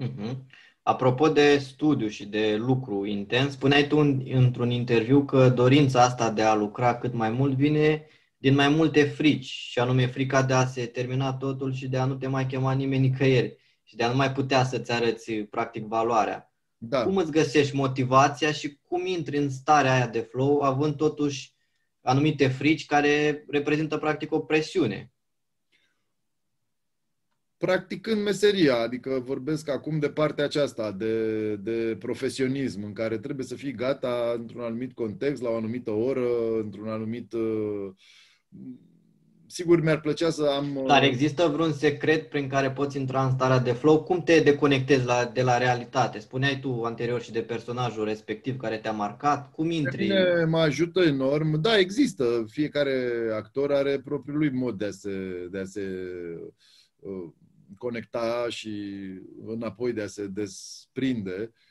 Uh-huh. 0.01 0.37
Apropo 0.83 1.27
de 1.27 1.57
studiu 1.57 2.07
și 2.07 2.25
de 2.25 2.55
lucru 2.55 3.05
intens, 3.05 3.51
spuneai 3.51 3.87
tu 3.87 3.97
într-un 4.33 4.69
interviu 4.69 5.25
că 5.25 5.49
dorința 5.49 6.03
asta 6.03 6.31
de 6.31 6.41
a 6.41 6.55
lucra 6.55 6.97
cât 6.97 7.13
mai 7.13 7.29
mult 7.29 7.55
vine 7.55 8.05
din 8.41 8.55
mai 8.55 8.69
multe 8.69 9.03
frici, 9.03 9.45
și 9.45 9.79
anume 9.79 10.07
frica 10.07 10.43
de 10.43 10.53
a 10.53 10.65
se 10.65 10.85
termina 10.85 11.33
totul 11.33 11.73
și 11.73 11.87
de 11.87 11.97
a 11.97 12.05
nu 12.05 12.15
te 12.15 12.27
mai 12.27 12.45
chema 12.45 12.71
nimeni 12.71 13.07
nicăieri 13.07 13.57
și 13.83 13.95
de 13.95 14.03
a 14.03 14.09
nu 14.09 14.15
mai 14.15 14.31
putea 14.31 14.63
să-ți 14.63 14.91
arăți 14.91 15.33
practic 15.33 15.83
valoarea. 15.83 16.53
Da. 16.77 17.03
Cum 17.03 17.17
îți 17.17 17.31
găsești 17.31 17.75
motivația 17.75 18.51
și 18.51 18.79
cum 18.81 19.05
intri 19.05 19.37
în 19.37 19.49
starea 19.49 19.93
aia 19.93 20.07
de 20.07 20.19
flow, 20.19 20.61
având 20.61 20.95
totuși 20.95 21.53
anumite 22.01 22.47
frici 22.47 22.85
care 22.85 23.43
reprezintă 23.47 23.97
practic 23.97 24.31
o 24.31 24.39
presiune? 24.39 25.13
Practicând 27.57 28.21
meseria, 28.21 28.75
adică 28.75 29.19
vorbesc 29.25 29.69
acum 29.69 29.99
de 29.99 30.09
partea 30.09 30.43
aceasta, 30.43 30.91
de, 30.91 31.55
de 31.55 31.95
profesionism, 31.99 32.83
în 32.83 32.93
care 32.93 33.17
trebuie 33.17 33.45
să 33.45 33.55
fii 33.55 33.73
gata 33.73 34.33
într-un 34.37 34.61
anumit 34.61 34.93
context, 34.93 35.41
la 35.41 35.49
o 35.49 35.55
anumită 35.55 35.91
oră, 35.91 36.59
într-un 36.59 36.87
anumit 36.87 37.33
uh, 37.33 37.91
sigur 39.51 39.81
mi-ar 39.81 39.99
plăcea 39.99 40.29
să 40.29 40.43
am... 40.43 40.83
Dar 40.87 41.03
există 41.03 41.47
vreun 41.47 41.73
secret 41.73 42.29
prin 42.29 42.47
care 42.47 42.71
poți 42.71 42.97
intra 42.97 43.25
în 43.25 43.31
starea 43.31 43.59
de 43.59 43.71
flow? 43.71 44.03
Cum 44.03 44.23
te 44.23 44.39
deconectezi 44.39 45.05
la, 45.05 45.31
de 45.33 45.41
la 45.41 45.57
realitate? 45.57 46.19
Spuneai 46.19 46.59
tu 46.59 46.83
anterior 46.83 47.21
și 47.21 47.31
de 47.31 47.41
personajul 47.41 48.05
respectiv 48.05 48.57
care 48.57 48.77
te-a 48.77 48.91
marcat. 48.91 49.51
Cum 49.51 49.69
intri? 49.69 50.03
Bine, 50.03 50.45
mă 50.45 50.59
ajută 50.59 51.01
enorm. 51.01 51.61
Da, 51.61 51.77
există. 51.77 52.45
Fiecare 52.49 53.09
actor 53.33 53.71
are 53.71 54.01
propriul 54.03 54.37
lui 54.37 54.51
mod 54.51 54.77
de 54.77 54.85
a 54.85 54.91
se, 54.91 55.47
de 55.51 55.59
a 55.59 55.65
se 55.65 55.85
uh, 56.99 57.29
conecta 57.77 58.45
și 58.49 58.71
înapoi 59.45 59.93
de 59.93 60.01
a 60.01 60.07
se 60.07 60.27
desprinde. 60.27 61.35
Uh, 61.39 61.70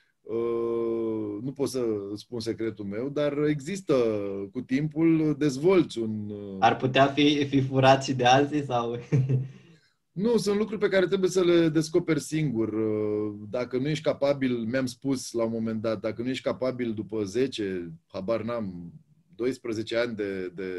nu 1.43 1.53
pot 1.55 1.69
să 1.69 1.85
spun 2.15 2.41
secretul 2.41 2.85
meu, 2.85 3.09
dar 3.09 3.39
există 3.39 3.95
cu 4.53 4.61
timpul, 4.61 5.35
dezvolți 5.39 5.99
un... 5.99 6.31
Uh, 6.31 6.57
Ar 6.59 6.77
putea 6.77 7.07
fi, 7.07 7.47
fi 7.47 7.61
furați 7.61 8.13
de 8.13 8.25
alții 8.25 8.65
sau... 8.65 8.97
Nu, 10.13 10.37
sunt 10.37 10.57
lucruri 10.59 10.81
pe 10.81 10.89
care 10.89 11.07
trebuie 11.07 11.31
să 11.31 11.45
le 11.45 11.69
descoperi 11.69 12.21
singur. 12.21 12.73
Uh, 12.73 13.35
dacă 13.51 13.79
nu 13.79 13.89
ești 13.89 14.05
capabil, 14.05 14.57
mi-am 14.57 14.87
spus 14.87 15.33
la 15.33 15.45
un 15.45 15.51
moment 15.51 15.81
dat, 15.81 16.01
dacă 16.01 16.23
nu 16.23 16.29
ești 16.29 16.43
capabil 16.43 16.95
după 16.95 17.25
10, 17.25 17.93
habar 18.07 18.43
n-am, 18.43 18.93
12 19.35 19.97
ani 19.97 20.15
de, 20.15 20.49
de 20.49 20.73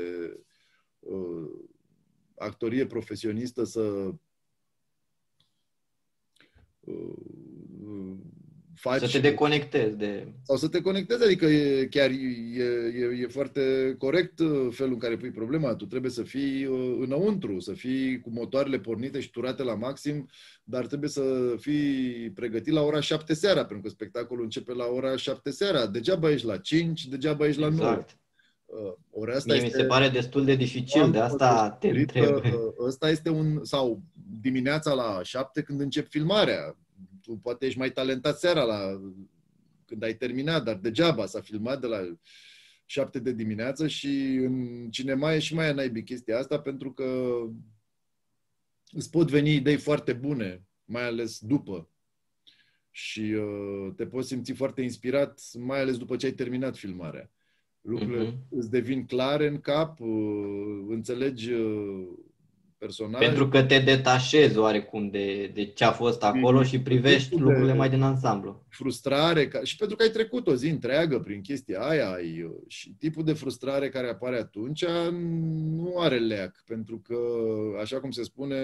uh, 1.00 1.50
actorie 2.38 2.86
profesionistă 2.86 3.64
să 3.64 4.14
uh, 6.80 7.21
faci... 8.82 9.00
Să 9.00 9.08
te 9.08 9.20
deconectezi 9.20 9.98
de... 9.98 10.34
Sau 10.44 10.58
să 10.58 10.68
te 10.68 10.82
conectezi, 10.82 11.24
adică 11.24 11.46
e, 11.46 11.86
chiar 11.86 12.10
e, 12.10 12.14
e, 12.96 13.22
e 13.22 13.28
foarte 13.28 13.96
corect 13.98 14.40
uh, 14.40 14.68
felul 14.72 14.94
în 14.94 15.00
care 15.00 15.18
pui 15.18 15.32
problema. 15.32 15.76
Tu 15.76 15.86
trebuie 15.86 16.12
să 16.12 16.24
fii 16.24 16.66
uh, 16.66 16.98
înăuntru, 17.00 17.60
să 17.60 17.74
fii 17.74 18.20
cu 18.20 18.30
motoarele 18.30 18.80
pornite 18.80 19.20
și 19.20 19.32
turate 19.32 19.64
la 19.64 19.76
maxim, 19.76 20.30
dar 20.64 20.86
trebuie 20.86 21.10
să 21.10 21.56
fii 21.60 22.32
pregătit 22.36 22.74
la 22.74 22.82
ora 22.82 23.00
7 23.00 23.34
seara, 23.34 23.66
pentru 23.66 23.82
că 23.82 23.90
spectacolul 23.90 24.44
începe 24.44 24.74
la 24.74 24.86
ora 24.86 25.16
7 25.16 25.52
seara. 25.52 25.88
Degeaba 25.88 26.32
ești 26.32 26.48
la 26.48 26.58
5, 26.58 27.06
degeaba 27.06 27.48
ești 27.48 27.62
la 27.62 27.68
exact. 27.68 28.18
9. 28.68 28.84
Uh, 28.86 28.94
ori 29.10 29.32
asta 29.32 29.54
Mie 29.54 29.64
este, 29.64 29.78
mi 29.78 29.82
se 29.82 29.88
pare 29.88 30.10
destul 30.10 30.46
de 30.46 30.56
dificil, 30.56 31.12
de 31.12 31.20
asta 31.20 31.78
te 31.80 31.88
întreb. 31.88 32.42
Ăsta 32.86 33.10
este 33.10 33.30
un, 33.30 33.60
sau 33.64 34.02
dimineața 34.42 34.94
la 34.94 35.20
7 35.24 35.62
când 35.62 35.82
încep 35.82 36.10
filmarea 36.10 36.76
tu 37.22 37.40
poate 37.44 37.66
ești 37.66 37.78
mai 37.80 37.92
talentat 37.92 38.40
seara 38.40 38.64
la, 38.64 39.02
când 39.86 40.04
ai 40.04 40.16
terminat, 40.16 40.64
dar 40.64 40.76
degeaba 40.76 41.26
s-a 41.26 41.42
filmat 41.42 41.82
de 41.82 41.88
la 41.88 42.18
7 42.86 43.20
de 43.20 43.32
dimineață 43.32 43.88
și 43.88 44.08
în 44.36 44.88
cinema 44.90 45.34
e 45.34 45.40
și 45.40 45.54
mai 45.54 45.74
naibii 45.74 46.04
chestia 46.04 46.38
asta 46.38 46.60
pentru 46.60 46.94
că 46.94 47.40
îți 48.92 49.10
pot 49.10 49.30
veni 49.30 49.54
idei 49.54 49.78
foarte 49.78 50.14
bune, 50.14 50.64
mai 50.86 51.04
ales 51.04 51.40
după. 51.40 51.90
Și 52.90 53.22
uh, 53.22 53.94
te 53.96 54.06
poți 54.06 54.28
simți 54.28 54.52
foarte 54.52 54.82
inspirat, 54.82 55.42
mai 55.54 55.80
ales 55.80 55.98
după 55.98 56.16
ce 56.16 56.26
ai 56.26 56.32
terminat 56.32 56.78
filmarea. 56.78 57.32
Lucrurile 57.82 58.32
uh-huh. 58.32 58.50
îți 58.50 58.70
devin 58.70 59.06
clare 59.06 59.48
în 59.48 59.60
cap, 59.60 60.00
uh, 60.00 60.86
înțelegi 60.88 61.52
uh, 61.52 62.08
personaj. 62.86 63.20
Pentru 63.20 63.48
că 63.48 63.64
te 63.64 63.80
detașezi 63.80 64.58
oarecum 64.58 65.10
de, 65.10 65.52
de 65.54 65.66
ce 65.66 65.84
a 65.84 65.92
fost 65.92 66.24
acolo 66.24 66.64
și 66.64 66.82
privești 66.82 67.36
lucrurile 67.36 67.74
mai 67.74 67.90
din 67.90 68.02
ansamblu. 68.02 68.66
Frustrare, 68.70 69.48
ca, 69.48 69.64
și 69.64 69.76
pentru 69.76 69.96
că 69.96 70.04
ai 70.04 70.10
trecut 70.10 70.48
o 70.48 70.56
zi 70.56 70.68
întreagă 70.70 71.20
prin 71.20 71.42
chestia 71.42 71.80
aia 71.80 72.12
ai, 72.12 72.52
și 72.68 72.96
tipul 73.00 73.24
de 73.24 73.34
frustrare 73.34 73.90
care 73.90 74.10
apare 74.10 74.38
atunci 74.38 74.86
nu 75.76 75.96
are 75.98 76.20
leac, 76.20 76.64
pentru 76.66 77.02
că, 77.08 77.18
așa 77.82 78.00
cum 78.00 78.12
se 78.12 78.24
spune, 78.24 78.56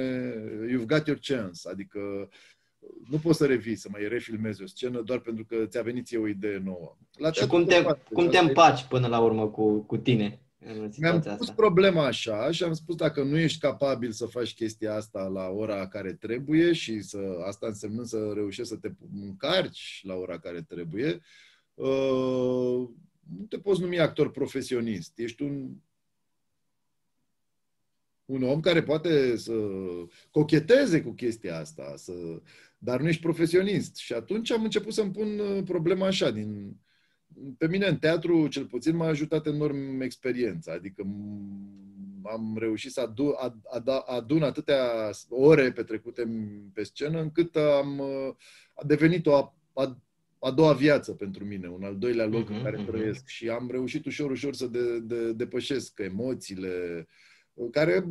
you've 0.71 0.85
got 0.85 1.07
your 1.07 1.19
chance, 1.21 1.69
adică 1.69 2.29
nu 3.09 3.17
poți 3.17 3.37
să 3.37 3.45
revii, 3.45 3.75
să 3.75 3.87
mai 3.91 4.07
refilmezi 4.07 4.63
o 4.63 4.67
scenă 4.67 5.01
doar 5.01 5.19
pentru 5.19 5.45
că 5.45 5.55
ți-a 5.65 5.81
venit 5.81 6.05
ție 6.05 6.17
o 6.17 6.27
idee 6.27 6.61
nouă. 6.63 6.97
La 7.17 7.31
și 7.31 7.47
cum 7.47 7.65
te, 7.65 7.83
cum 8.13 8.27
te 8.27 8.37
împaci 8.37 8.83
până 8.83 9.07
la 9.07 9.19
urmă 9.19 9.47
cu, 9.47 9.81
cu 9.81 9.97
tine? 9.97 10.41
Mi-am 10.97 11.19
pus 11.19 11.31
asta. 11.31 11.53
problema 11.53 12.05
așa 12.05 12.51
și 12.51 12.63
am 12.63 12.73
spus 12.73 12.95
dacă 12.95 13.23
nu 13.23 13.37
ești 13.37 13.59
capabil 13.59 14.11
să 14.11 14.25
faci 14.25 14.53
chestia 14.53 14.95
asta 14.95 15.23
la 15.23 15.49
ora 15.49 15.87
care 15.87 16.13
trebuie 16.13 16.73
și 16.73 17.01
să, 17.01 17.19
asta 17.45 17.67
însemnând 17.67 18.07
să 18.07 18.31
reușești 18.33 18.71
să 18.71 18.77
te 18.77 18.91
încarci 19.21 20.01
la 20.03 20.13
ora 20.13 20.39
care 20.39 20.61
trebuie, 20.61 21.21
uh, 21.73 22.87
nu 23.37 23.45
te 23.49 23.59
poți 23.59 23.81
numi 23.81 23.99
actor 23.99 24.31
profesionist. 24.31 25.19
Ești 25.19 25.41
un 25.41 25.69
un 28.27 28.43
om 28.43 28.59
care 28.59 28.83
poate 28.83 29.37
să 29.37 29.53
cocheteze 30.31 31.01
cu 31.01 31.11
chestia 31.11 31.57
asta, 31.57 31.93
să, 31.95 32.13
dar 32.77 33.01
nu 33.01 33.07
ești 33.07 33.21
profesionist. 33.21 33.95
Și 33.95 34.13
atunci 34.13 34.51
am 34.51 34.63
început 34.63 34.93
să-mi 34.93 35.11
pun 35.11 35.39
uh, 35.39 35.63
problema 35.63 36.05
așa, 36.05 36.31
din, 36.31 36.77
pe 37.57 37.67
mine 37.67 37.85
în 37.87 37.97
teatru, 37.97 38.47
cel 38.47 38.65
puțin, 38.65 38.95
m-a 38.95 39.07
ajutat 39.07 39.45
enorm 39.45 40.01
experiența. 40.01 40.71
Adică 40.71 41.03
am 42.23 42.55
reușit 42.59 42.91
să 42.91 43.01
adun, 43.01 43.33
adun 44.05 44.43
atâtea 44.43 45.09
ore 45.29 45.71
petrecute 45.71 46.27
pe 46.73 46.83
scenă, 46.83 47.21
încât 47.21 47.55
am 47.55 48.01
a 48.73 48.85
devenit 48.85 49.25
o 49.25 49.35
a, 49.35 49.55
a, 49.73 50.01
a 50.39 50.51
doua 50.51 50.73
viață 50.73 51.11
pentru 51.11 51.45
mine, 51.45 51.67
un 51.67 51.83
al 51.83 51.97
doilea 51.97 52.25
loc 52.25 52.45
uh-huh, 52.45 52.55
în 52.55 52.63
care 52.63 52.81
uh-huh. 52.81 52.85
trăiesc. 52.85 53.27
Și 53.27 53.49
am 53.49 53.67
reușit 53.71 54.05
ușor, 54.05 54.31
ușor 54.31 54.53
să 54.53 54.67
de, 54.67 54.99
de, 54.99 55.33
depășesc 55.33 55.99
emoțiile 55.99 57.07
care 57.71 58.07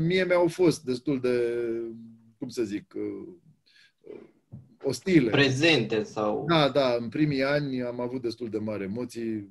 mie 0.00 0.24
mi-au 0.24 0.48
fost 0.48 0.84
destul 0.84 1.20
de, 1.20 1.58
cum 2.38 2.48
să 2.48 2.62
zic, 2.62 2.94
ostile. 4.84 5.30
Prezente 5.30 6.02
sau... 6.02 6.44
Da, 6.48 6.68
da, 6.68 6.96
în 7.00 7.08
primii 7.08 7.42
ani 7.42 7.82
am 7.82 8.00
avut 8.00 8.22
destul 8.22 8.48
de 8.48 8.58
mari 8.58 8.82
emoții. 8.82 9.50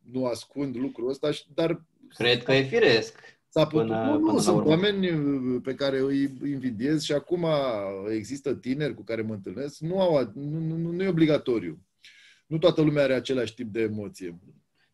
Nu 0.00 0.24
ascund 0.24 0.76
lucrul 0.76 1.08
ăsta, 1.08 1.30
dar... 1.54 1.84
Cred 2.08 2.42
că 2.42 2.52
e 2.52 2.62
firesc. 2.62 3.38
S-a 3.48 3.66
putut. 3.66 3.86
Până, 3.86 4.04
nu, 4.04 4.18
nu, 4.18 4.26
până 4.26 4.40
sunt 4.40 4.66
oameni 4.66 5.10
uh, 5.10 5.60
pe 5.62 5.74
care 5.74 6.00
îi 6.00 6.22
invidiez 6.44 7.02
și 7.02 7.12
acum 7.12 7.46
există 8.10 8.54
tineri 8.54 8.94
cu 8.94 9.02
care 9.02 9.22
mă 9.22 9.34
întâlnesc. 9.34 9.78
Nu, 9.78 10.00
au, 10.00 10.32
nu, 10.34 10.76
nu, 10.76 10.90
nu 10.90 11.02
e 11.02 11.08
obligatoriu. 11.08 11.78
Nu 12.46 12.58
toată 12.58 12.80
lumea 12.80 13.02
are 13.02 13.14
același 13.14 13.54
tip 13.54 13.72
de 13.72 13.80
emoție. 13.80 14.38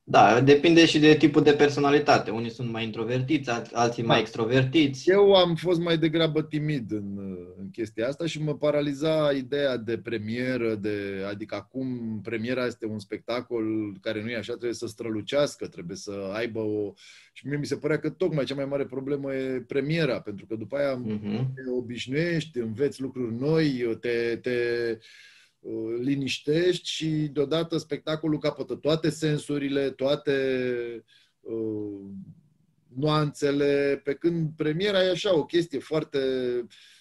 Da, 0.06 0.40
depinde 0.40 0.86
și 0.86 0.98
de 0.98 1.14
tipul 1.14 1.42
de 1.42 1.52
personalitate. 1.52 2.30
Unii 2.30 2.50
sunt 2.50 2.70
mai 2.70 2.84
introvertiți, 2.84 3.50
alții 3.72 4.02
mai 4.02 4.16
da. 4.16 4.22
extrovertiți. 4.22 5.10
Eu 5.10 5.34
am 5.34 5.54
fost 5.54 5.80
mai 5.80 5.98
degrabă 5.98 6.42
timid 6.42 6.90
în, 6.90 7.18
în 7.58 7.70
chestia 7.70 8.08
asta 8.08 8.26
și 8.26 8.42
mă 8.42 8.54
paraliza 8.54 9.32
ideea 9.36 9.76
de 9.76 9.98
premieră, 9.98 10.74
de, 10.74 11.24
adică 11.28 11.54
acum 11.54 12.20
premiera 12.22 12.66
este 12.66 12.86
un 12.86 12.98
spectacol 12.98 13.64
care 14.00 14.22
nu 14.22 14.30
e 14.30 14.36
așa, 14.36 14.52
trebuie 14.52 14.72
să 14.72 14.86
strălucească, 14.86 15.66
trebuie 15.66 15.96
să 15.96 16.30
aibă 16.34 16.60
o... 16.60 16.92
Și 17.32 17.46
mie 17.46 17.56
mi 17.56 17.66
se 17.66 17.76
părea 17.76 17.98
că 17.98 18.10
tocmai 18.10 18.44
cea 18.44 18.54
mai 18.54 18.64
mare 18.64 18.84
problemă 18.84 19.34
e 19.34 19.64
premiera, 19.66 20.20
pentru 20.20 20.46
că 20.46 20.54
după 20.54 20.76
aia 20.76 21.02
uh-huh. 21.02 21.44
te 21.54 21.70
obișnuiești, 21.78 22.58
înveți 22.58 23.00
lucruri 23.00 23.34
noi, 23.34 23.96
te, 24.00 24.38
te 24.42 24.50
Uh, 24.90 25.33
liniștești 26.00 26.88
și 26.88 27.07
deodată 27.07 27.79
spectacolul 27.79 28.38
capătă 28.38 28.74
toate 28.74 29.11
sensurile, 29.11 29.90
toate 29.90 30.35
uh, 31.40 32.11
nuanțele, 32.94 34.00
pe 34.05 34.14
când 34.14 34.50
premiera 34.57 35.05
e 35.05 35.11
așa, 35.11 35.37
o 35.37 35.44
chestie 35.44 35.79
foarte 35.79 36.18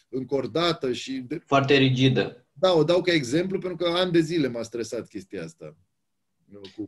încordată 0.10 0.91
și... 0.91 1.12
De... 1.28 1.41
Foarte 1.45 1.78
rigidă. 1.78 2.45
Da, 2.54 2.73
o 2.73 2.84
dau 2.84 3.02
ca 3.02 3.12
exemplu 3.12 3.60
pentru 3.60 3.86
că 3.86 3.89
ani 3.89 4.12
de 4.12 4.19
zile 4.19 4.47
m-a 4.47 4.62
stresat 4.62 5.08
chestia 5.08 5.43
asta. 5.43 5.76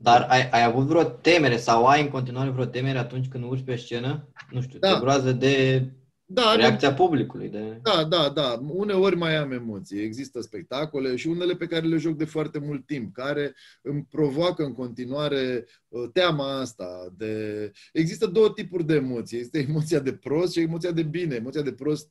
Dar 0.02 0.26
ai, 0.30 0.50
ai 0.50 0.64
avut 0.64 0.86
vreo 0.86 1.04
temere 1.04 1.58
sau 1.58 1.86
ai 1.86 2.02
în 2.02 2.08
continuare 2.08 2.50
vreo 2.50 2.66
temere 2.66 2.98
atunci 2.98 3.28
când 3.28 3.44
urci 3.44 3.64
pe 3.64 3.76
scenă? 3.76 4.30
Nu 4.52 4.62
știu, 4.62 4.80
da. 4.80 4.94
te 4.94 5.00
groază 5.00 5.32
de 5.32 5.86
da, 6.28 6.56
reacția 6.56 6.90
ne... 6.90 6.96
publicului. 6.96 7.50
De... 7.50 7.80
Da, 7.82 8.04
da, 8.04 8.30
da. 8.30 8.60
Uneori 8.68 9.16
mai 9.16 9.36
am 9.36 9.52
emoții. 9.52 10.02
Există 10.02 10.42
spectacole 10.42 11.16
și 11.16 11.28
unele 11.28 11.56
pe 11.56 11.66
care 11.68 11.86
le 11.86 11.98
joc 11.98 12.18
de 12.18 12.26
foarte 12.26 12.60
mult 12.60 12.86
timp, 12.86 13.14
care 13.14 13.56
îmi 13.82 14.08
provoacă 14.10 14.64
în 14.64 14.74
continuare 14.74 15.66
uh, 15.88 16.10
teama 16.14 16.60
asta. 16.60 17.14
De... 17.18 17.72
Există 17.94 18.26
două 18.26 18.50
tipuri 18.50 18.86
de 18.86 18.96
emoții. 18.96 19.40
Este 19.40 19.60
emoția 19.70 20.00
de 20.00 20.14
prost 20.14 20.54
și 20.54 20.60
emoția 20.60 20.92
de 20.92 21.04
bine. 21.04 21.36
Emoția 21.36 21.62
de 21.62 21.74
prost 21.74 22.10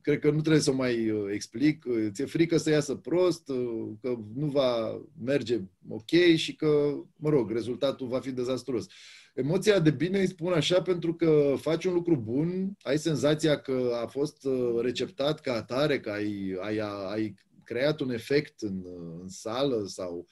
cred 0.00 0.18
că 0.18 0.30
nu 0.30 0.40
trebuie 0.40 0.62
să 0.62 0.70
o 0.70 0.74
mai 0.74 1.10
uh, 1.10 1.30
explic. 1.32 1.84
Ți-e 2.10 2.24
frică 2.24 2.56
să 2.56 2.70
iasă 2.70 2.94
prost, 2.94 3.48
uh, 3.48 3.88
că 4.00 4.18
nu 4.34 4.46
va 4.46 5.00
merge 5.24 5.60
ok 5.88 6.10
și 6.36 6.54
că, 6.54 6.94
mă 7.16 7.28
rog, 7.28 7.50
rezultatul 7.50 8.06
va 8.06 8.20
fi 8.20 8.30
dezastruos. 8.30 8.86
Emoția 9.34 9.78
de 9.78 9.90
bine 9.90 10.18
îi 10.18 10.26
spun 10.26 10.52
așa 10.52 10.82
pentru 10.82 11.14
că 11.14 11.54
faci 11.60 11.84
un 11.84 11.92
lucru 11.92 12.16
bun, 12.16 12.76
ai 12.82 12.98
senzația 12.98 13.60
că 13.60 13.98
a 14.02 14.06
fost 14.06 14.44
uh, 14.44 14.80
receptat 14.80 15.40
ca 15.40 15.54
atare, 15.54 16.00
că 16.00 16.10
ai, 16.10 16.56
ai, 16.60 16.78
ai 17.12 17.34
creat 17.64 18.00
un 18.00 18.10
efect 18.10 18.60
în, 18.60 18.82
în 19.20 19.28
sală 19.28 19.84
sau 19.86 20.26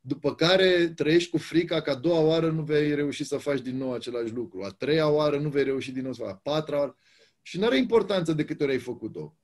după 0.00 0.34
care 0.34 0.88
trăiești 0.88 1.30
cu 1.30 1.38
frica 1.38 1.80
că 1.80 1.90
a 1.90 1.94
doua 1.94 2.20
oară 2.20 2.50
nu 2.50 2.62
vei 2.62 2.94
reuși 2.94 3.24
să 3.24 3.36
faci 3.36 3.60
din 3.60 3.76
nou 3.76 3.92
același 3.92 4.32
lucru, 4.32 4.62
a 4.62 4.68
treia 4.68 5.08
oară 5.08 5.38
nu 5.38 5.48
vei 5.48 5.64
reuși 5.64 5.92
din 5.92 6.02
nou 6.02 6.12
să 6.12 6.22
faci, 6.22 6.32
a 6.32 6.36
patra 6.36 6.78
oară. 6.78 6.96
Și 7.42 7.58
nu 7.58 7.66
are 7.66 7.76
importanță 7.76 8.32
de 8.32 8.44
câte 8.44 8.62
ori 8.62 8.72
ai 8.72 8.78
făcut-o. 8.78 9.36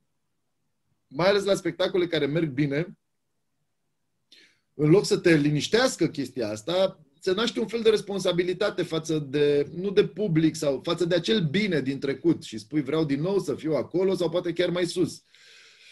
Mai 1.07 1.27
ales 1.27 1.43
la 1.43 1.53
spectacole 1.53 2.07
care 2.07 2.25
merg 2.25 2.49
bine, 2.49 2.97
în 4.73 4.89
loc 4.89 5.05
să 5.05 5.17
te 5.17 5.35
liniștească 5.35 6.07
chestia 6.07 6.49
asta, 6.49 6.99
se 7.23 7.33
naște 7.33 7.59
un 7.59 7.67
fel 7.67 7.81
de 7.81 7.89
responsabilitate 7.89 8.83
față 8.83 9.19
de, 9.19 9.67
nu 9.75 9.89
de 9.89 10.07
public 10.07 10.55
sau 10.55 10.79
față 10.83 11.05
de 11.05 11.15
acel 11.15 11.39
bine 11.39 11.81
din 11.81 11.99
trecut 11.99 12.43
și 12.43 12.57
spui 12.57 12.81
vreau 12.81 13.05
din 13.05 13.21
nou 13.21 13.39
să 13.39 13.55
fiu 13.55 13.73
acolo 13.73 14.15
sau 14.15 14.29
poate 14.29 14.53
chiar 14.53 14.69
mai 14.69 14.85
sus. 14.85 15.23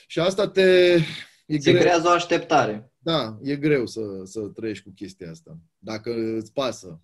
Și 0.07 0.19
asta 0.19 0.47
te... 0.47 0.97
E 1.45 1.59
se 1.59 1.71
greu. 1.71 1.81
creează 1.81 2.07
o 2.07 2.11
așteptare. 2.11 2.91
Da, 2.97 3.37
e 3.43 3.55
greu 3.55 3.85
să, 3.85 4.01
să 4.23 4.39
trăiești 4.39 4.83
cu 4.83 4.91
chestia 4.95 5.29
asta, 5.29 5.57
dacă 5.77 6.13
îți 6.37 6.53
pasă. 6.53 7.01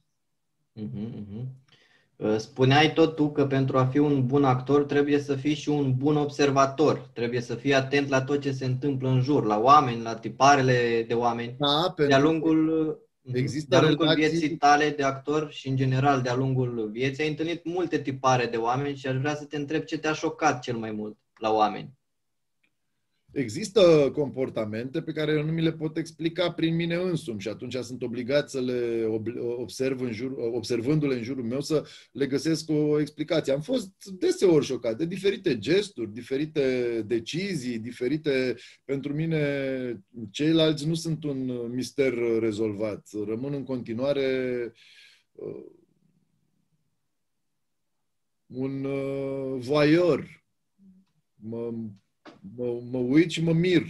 Uh-huh, 0.80 1.10
uh-huh. 1.20 2.38
Spuneai 2.38 2.94
tot 2.94 3.16
tu 3.16 3.32
că 3.32 3.46
pentru 3.46 3.78
a 3.78 3.86
fi 3.86 3.98
un 3.98 4.26
bun 4.26 4.44
actor 4.44 4.84
trebuie 4.84 5.20
să 5.20 5.36
fii 5.36 5.54
și 5.54 5.70
un 5.70 5.96
bun 5.98 6.16
observator. 6.16 7.10
Trebuie 7.14 7.42
să 7.42 7.56
fii 7.56 7.74
atent 7.74 8.10
la 8.10 8.22
tot 8.22 8.42
ce 8.42 8.52
se 8.52 8.66
întâmplă 8.66 9.10
în 9.10 9.22
jur, 9.22 9.46
la 9.46 9.60
oameni, 9.60 10.02
la 10.02 10.16
tiparele 10.16 11.06
de 11.08 11.14
oameni. 11.14 11.56
Da, 11.58 11.94
de-a 12.08 12.20
lungul, 12.20 12.58
mhm. 12.88 13.05
Există 13.34 13.68
de-a 13.70 13.82
lungul 13.82 14.06
relații... 14.06 14.30
vieții 14.30 14.58
tale 14.58 14.90
de 14.90 15.04
actor 15.04 15.52
și 15.52 15.68
în 15.68 15.76
general 15.76 16.22
de-a 16.22 16.36
lungul 16.36 16.90
vieții 16.92 17.24
ai 17.24 17.30
întâlnit 17.30 17.66
multe 17.66 18.02
tipare 18.02 18.46
de 18.46 18.58
oameni 18.58 18.96
și 18.96 19.08
aș 19.08 19.16
vrea 19.16 19.36
să 19.36 19.46
te 19.46 19.56
întreb 19.56 19.84
ce 19.84 19.98
te-a 19.98 20.14
șocat 20.14 20.62
cel 20.62 20.78
mai 20.78 20.92
mult 20.92 21.18
la 21.40 21.52
oameni 21.52 21.94
există 23.36 24.12
comportamente 24.14 25.02
pe 25.02 25.12
care 25.12 25.32
eu 25.32 25.44
nu 25.44 25.52
mi 25.52 25.62
le 25.62 25.72
pot 25.72 25.98
explica 25.98 26.52
prin 26.52 26.76
mine 26.76 26.96
însumi 26.96 27.40
și 27.40 27.48
atunci 27.48 27.76
sunt 27.76 28.02
obligat 28.02 28.50
să 28.50 28.62
le 28.62 29.06
observ 29.58 30.02
în 30.02 30.12
jur, 30.12 30.32
observându-le 30.38 31.16
în 31.16 31.24
jurul 31.24 31.44
meu 31.44 31.62
să 31.62 31.88
le 32.12 32.28
găsesc 32.28 32.70
o 32.70 33.00
explicație. 33.00 33.54
Am 33.54 33.62
fost 33.62 33.92
deseori 34.20 34.66
șocat 34.66 34.98
de 34.98 35.06
diferite 35.06 35.58
gesturi, 35.58 36.14
diferite 36.14 37.02
decizii, 37.08 37.80
diferite... 37.80 38.56
Pentru 38.86 39.14
mine 39.14 40.04
ceilalți 40.32 40.88
nu 40.88 40.94
sunt 40.94 41.24
un 41.24 41.72
mister 41.74 42.14
rezolvat. 42.40 43.08
Rămân 43.28 43.54
în 43.54 43.64
continuare 43.64 44.72
uh, 45.32 45.66
un 48.48 48.84
uh, 48.84 49.56
voyeur. 49.60 50.44
Mă 51.36 51.74
mă, 52.56 52.82
mă 52.92 52.98
uit 52.98 53.30
și 53.30 53.44
mă 53.44 53.54
mir 53.54 53.84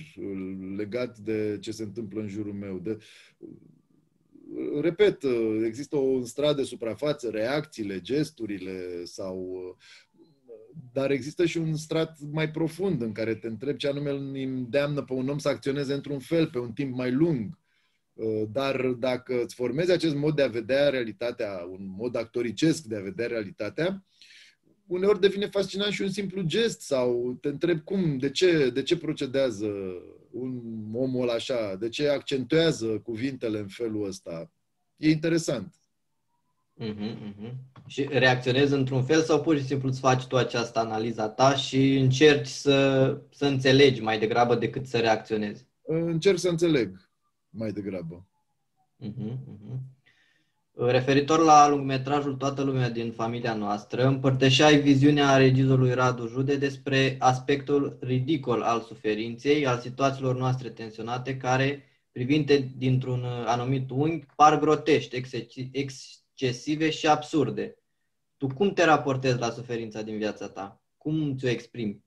legat 0.75 1.17
de 1.17 1.57
ce 1.61 1.71
se 1.71 1.83
întâmplă 1.83 2.21
în 2.21 2.27
jurul 2.27 2.53
meu. 2.53 2.79
De, 2.79 2.97
repet, 4.81 5.23
există 5.65 5.95
o 5.95 6.23
stradă 6.23 6.61
de 6.61 6.67
suprafață, 6.67 7.29
reacțiile, 7.29 8.01
gesturile 8.01 9.03
sau 9.03 9.77
dar 10.93 11.11
există 11.11 11.45
și 11.45 11.57
un 11.57 11.75
strat 11.75 12.17
mai 12.31 12.51
profund 12.51 13.01
în 13.01 13.11
care 13.11 13.35
te 13.35 13.47
întreb 13.47 13.77
ce 13.77 13.87
anume 13.87 14.09
îl 14.09 14.31
îndeamnă 14.33 15.03
pe 15.03 15.13
un 15.13 15.29
om 15.29 15.37
să 15.37 15.49
acționeze 15.49 15.93
într-un 15.93 16.19
fel, 16.19 16.47
pe 16.47 16.59
un 16.59 16.71
timp 16.71 16.95
mai 16.95 17.11
lung. 17.11 17.59
Dar 18.51 18.85
dacă 18.87 19.43
îți 19.43 19.55
formezi 19.55 19.91
acest 19.91 20.15
mod 20.15 20.35
de 20.35 20.41
a 20.41 20.47
vedea 20.47 20.89
realitatea, 20.89 21.67
un 21.69 21.85
mod 21.97 22.15
actoricesc 22.15 22.83
de 22.83 22.95
a 22.95 23.01
vedea 23.01 23.27
realitatea, 23.27 24.05
uneori 24.87 25.19
devine 25.19 25.45
fascinant 25.45 25.91
și 25.91 26.01
un 26.01 26.09
simplu 26.09 26.41
gest 26.41 26.81
sau 26.81 27.37
te 27.41 27.47
întreb 27.47 27.79
cum, 27.79 28.17
de 28.17 28.29
ce, 28.29 28.69
de 28.69 28.81
ce 28.81 28.97
procedează 28.97 29.67
un 30.31 30.61
omul 30.93 31.29
așa, 31.29 31.75
de 31.79 31.89
ce 31.89 32.07
accentuează 32.07 32.85
cuvintele 32.85 33.59
în 33.59 33.67
felul 33.67 34.07
ăsta. 34.07 34.51
E 34.97 35.09
interesant. 35.09 35.75
Uh-huh, 36.81 37.15
uh-huh. 37.15 37.53
Și 37.87 38.07
reacționezi 38.09 38.73
într-un 38.73 39.03
fel 39.03 39.21
sau 39.21 39.41
pur 39.41 39.57
și 39.57 39.65
simplu 39.65 39.87
îți 39.87 39.99
faci 39.99 40.25
tu 40.25 40.37
această 40.37 40.79
analiză 40.79 41.27
ta 41.27 41.55
și 41.55 41.95
încerci 41.95 42.47
să, 42.47 43.17
să 43.29 43.45
înțelegi 43.45 44.01
mai 44.01 44.19
degrabă 44.19 44.55
decât 44.55 44.85
să 44.87 44.97
reacționezi? 44.97 45.65
Încerc 45.85 46.37
să 46.37 46.49
înțeleg 46.49 47.09
mai 47.49 47.71
degrabă. 47.71 48.27
Uh-huh, 49.03 49.31
uh-huh. 49.31 49.94
Referitor 50.77 51.39
la 51.39 51.67
lungmetrajul 51.67 52.35
Toată 52.35 52.63
lumea 52.63 52.89
din 52.89 53.11
familia 53.11 53.53
noastră, 53.53 54.05
împărtășeai 54.05 54.81
viziunea 54.81 55.37
regizorului 55.37 55.93
Radu 55.93 56.27
Jude 56.27 56.55
despre 56.55 57.15
aspectul 57.19 57.97
ridicol 58.01 58.61
al 58.61 58.81
suferinței, 58.81 59.65
al 59.65 59.79
situațiilor 59.79 60.35
noastre 60.35 60.69
tensionate, 60.69 61.37
care, 61.37 61.83
privinte 62.11 62.73
dintr-un 62.77 63.23
anumit 63.45 63.89
unghi, 63.89 64.25
par 64.35 64.59
grotești, 64.59 65.21
excesive 65.71 66.89
și 66.89 67.07
absurde. 67.07 67.77
Tu 68.37 68.47
cum 68.47 68.73
te 68.73 68.83
raportezi 68.83 69.39
la 69.39 69.49
suferința 69.49 70.01
din 70.01 70.17
viața 70.17 70.47
ta? 70.47 70.83
Cum 70.97 71.35
ți-o 71.37 71.49
exprimi? 71.49 72.04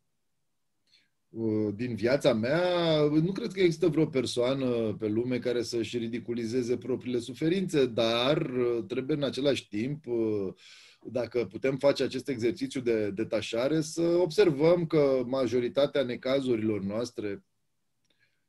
Uh, 1.30 1.74
din 1.74 1.94
viața 1.94 2.32
mea, 2.32 2.98
nu 3.02 3.32
cred 3.32 3.52
că 3.52 3.60
există 3.60 3.88
vreo 3.88 4.06
persoană 4.06 4.96
pe 4.98 5.08
lume 5.08 5.38
care 5.38 5.62
să-și 5.62 5.98
ridiculizeze 5.98 6.76
propriile 6.76 7.18
suferințe, 7.18 7.86
dar 7.86 8.36
uh, 8.42 8.84
trebuie 8.86 9.16
în 9.16 9.22
același 9.22 9.68
timp, 9.68 10.06
uh, 10.06 10.54
dacă 11.02 11.44
putem 11.44 11.76
face 11.76 12.02
acest 12.02 12.28
exercițiu 12.28 12.80
de 12.80 13.10
detașare, 13.10 13.80
să 13.80 14.02
observăm 14.02 14.86
că 14.86 15.22
majoritatea 15.26 16.02
necazurilor 16.02 16.80
noastre, 16.80 17.44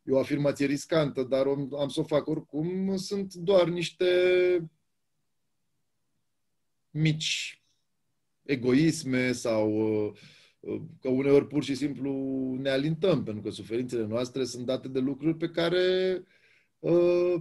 e 0.04 0.12
o 0.12 0.20
afirmație 0.20 0.66
riscantă, 0.66 1.24
dar 1.24 1.46
am 1.80 1.88
să 1.90 2.00
o 2.00 2.04
fac 2.04 2.28
oricum, 2.28 2.98
sunt 2.98 3.34
doar 3.34 3.68
niște 3.68 4.06
mici 6.92 7.62
egoisme 8.44 9.32
sau 9.32 9.72
uh, 10.06 10.12
că 11.02 11.10
uneori 11.10 11.48
pur 11.48 11.64
și 11.64 11.76
simplu 11.76 12.12
ne 12.60 12.70
alintăm, 12.70 13.24
pentru 13.24 13.44
că 13.44 13.50
suferințele 13.50 14.06
noastre 14.06 14.44
sunt 14.44 14.66
date 14.66 14.88
de 14.88 15.00
lucruri 15.00 15.38
pe 15.38 15.50
care 15.50 16.24
uh, 16.80 17.36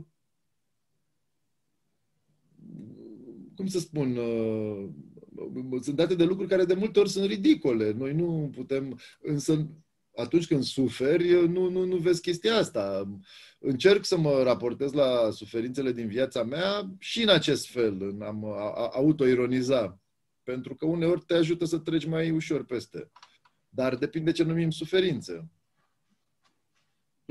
cum 3.57 3.67
să 3.67 3.79
spun, 3.79 4.17
uh, 4.17 4.89
sunt 5.81 5.97
date 5.97 6.15
de 6.15 6.25
lucruri 6.25 6.49
care 6.49 6.65
de 6.65 6.75
multe 6.75 6.99
ori 6.99 7.09
sunt 7.09 7.25
ridicole. 7.25 7.93
Noi 7.93 8.13
nu 8.13 8.51
putem, 8.55 8.99
însă 9.21 9.69
atunci 10.17 10.47
când 10.47 10.63
suferi, 10.63 11.49
nu, 11.49 11.71
nu, 11.71 11.85
nu 11.85 11.97
vezi 11.97 12.21
chestia 12.21 12.57
asta. 12.57 13.15
Încerc 13.59 14.05
să 14.05 14.19
mă 14.19 14.43
raportez 14.43 14.93
la 14.93 15.31
suferințele 15.31 15.93
din 15.93 16.09
viața 16.09 16.43
mea 16.45 16.91
și 16.99 17.23
în 17.23 17.29
acest 17.29 17.69
fel, 17.69 18.03
în 18.03 18.23
am 18.23 18.45
autoironiza 18.93 20.01
pentru 20.49 20.75
că 20.75 20.87
uneori 20.87 21.21
te 21.27 21.35
ajută 21.35 21.65
să 21.65 21.79
treci 21.79 22.07
mai 22.07 22.31
ușor 22.31 22.65
peste. 22.65 23.11
Dar 23.69 23.97
depinde 23.97 24.33
ce 24.33 24.43
numim 24.43 24.71
suferință. 24.71 25.51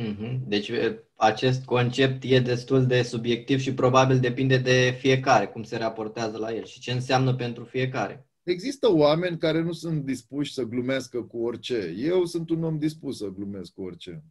Mm-hmm. 0.01 0.39
Deci 0.47 0.71
acest 1.15 1.65
concept 1.65 2.23
e 2.23 2.39
destul 2.39 2.86
de 2.86 3.01
subiectiv 3.01 3.60
și 3.60 3.73
probabil 3.73 4.19
depinde 4.19 4.58
de 4.58 4.95
fiecare, 4.99 5.47
cum 5.47 5.63
se 5.63 5.77
raportează 5.77 6.38
la 6.38 6.53
el 6.53 6.65
și 6.65 6.80
ce 6.80 6.91
înseamnă 6.91 7.36
pentru 7.36 7.63
fiecare. 7.63 8.27
Există 8.43 8.91
oameni 8.91 9.38
care 9.38 9.62
nu 9.62 9.71
sunt 9.71 10.06
dispuși 10.06 10.53
să 10.53 10.63
glumească 10.63 11.21
cu 11.21 11.38
orice. 11.38 11.93
Eu 11.97 12.25
sunt 12.25 12.49
un 12.49 12.63
om 12.63 12.77
dispus 12.77 13.17
să 13.17 13.27
glumesc 13.27 13.73
cu 13.73 13.82
orice. 13.82 14.23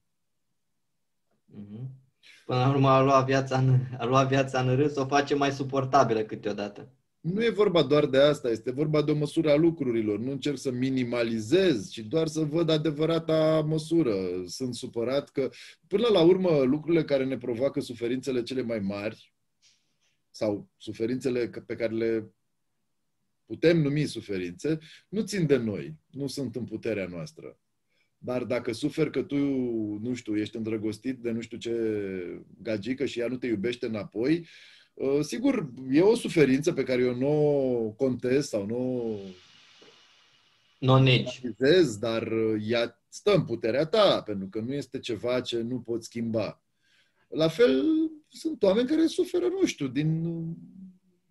Mm-hmm. 1.50 1.86
Până 2.44 2.58
la 2.58 2.68
urmă 2.68 2.88
a 2.88 3.02
lua 3.02 3.20
viața 3.20 3.58
în, 3.58 3.80
a 3.98 4.04
lua 4.04 4.24
viața 4.24 4.60
în 4.60 4.76
râs 4.76 4.96
o 4.96 5.06
face 5.06 5.34
mai 5.34 5.52
suportabilă 5.52 6.22
câteodată. 6.22 6.90
Nu 7.26 7.44
e 7.44 7.50
vorba 7.50 7.82
doar 7.82 8.06
de 8.06 8.18
asta, 8.18 8.48
este 8.50 8.70
vorba 8.70 9.02
de 9.02 9.10
o 9.10 9.14
măsură 9.14 9.50
a 9.50 9.56
lucrurilor. 9.56 10.18
Nu 10.18 10.30
încerc 10.30 10.58
să 10.58 10.70
minimalizez, 10.70 11.90
ci 11.90 11.98
doar 11.98 12.26
să 12.26 12.40
văd 12.40 12.68
adevărata 12.68 13.60
măsură. 13.60 14.14
Sunt 14.46 14.74
supărat 14.74 15.30
că, 15.30 15.50
până 15.86 16.08
la 16.08 16.20
urmă, 16.20 16.62
lucrurile 16.62 17.04
care 17.04 17.24
ne 17.24 17.38
provoacă 17.38 17.80
suferințele 17.80 18.42
cele 18.42 18.62
mai 18.62 18.78
mari 18.78 19.34
sau 20.30 20.70
suferințele 20.76 21.50
pe 21.66 21.74
care 21.74 21.94
le 21.94 22.30
putem 23.44 23.80
numi 23.80 24.04
suferințe, 24.04 24.78
nu 25.08 25.20
țin 25.20 25.46
de 25.46 25.56
noi, 25.56 25.94
nu 26.10 26.26
sunt 26.26 26.56
în 26.56 26.64
puterea 26.64 27.06
noastră. 27.06 27.58
Dar 28.18 28.44
dacă 28.44 28.72
suferi 28.72 29.10
că 29.10 29.22
tu, 29.22 29.36
nu 30.02 30.14
știu, 30.14 30.36
ești 30.38 30.56
îndrăgostit 30.56 31.18
de 31.18 31.30
nu 31.30 31.40
știu 31.40 31.56
ce 31.56 31.74
gagică 32.62 33.04
și 33.04 33.20
ea 33.20 33.28
nu 33.28 33.36
te 33.36 33.46
iubește 33.46 33.86
înapoi, 33.86 34.38
Uh, 34.38 34.75
sigur, 35.20 35.70
e 35.90 36.00
o 36.00 36.14
suferință 36.14 36.72
pe 36.72 36.82
care 36.82 37.02
eu 37.02 37.14
nu 37.14 37.28
o 37.86 37.90
contest 37.90 38.48
sau 38.48 38.66
nu 38.66 39.18
nu 40.78 40.98
negi. 40.98 41.40
dar 42.00 42.26
uh, 42.32 42.62
ea 42.68 43.02
stă 43.08 43.34
în 43.34 43.44
puterea 43.44 43.86
ta, 43.86 44.22
pentru 44.22 44.48
că 44.48 44.60
nu 44.60 44.72
este 44.72 44.98
ceva 44.98 45.40
ce 45.40 45.60
nu 45.60 45.80
poți 45.80 46.06
schimba. 46.06 46.62
La 47.28 47.48
fel, 47.48 47.84
sunt 48.28 48.62
oameni 48.62 48.88
care 48.88 49.06
suferă, 49.06 49.46
nu 49.60 49.66
știu, 49.66 49.86
din 49.86 50.24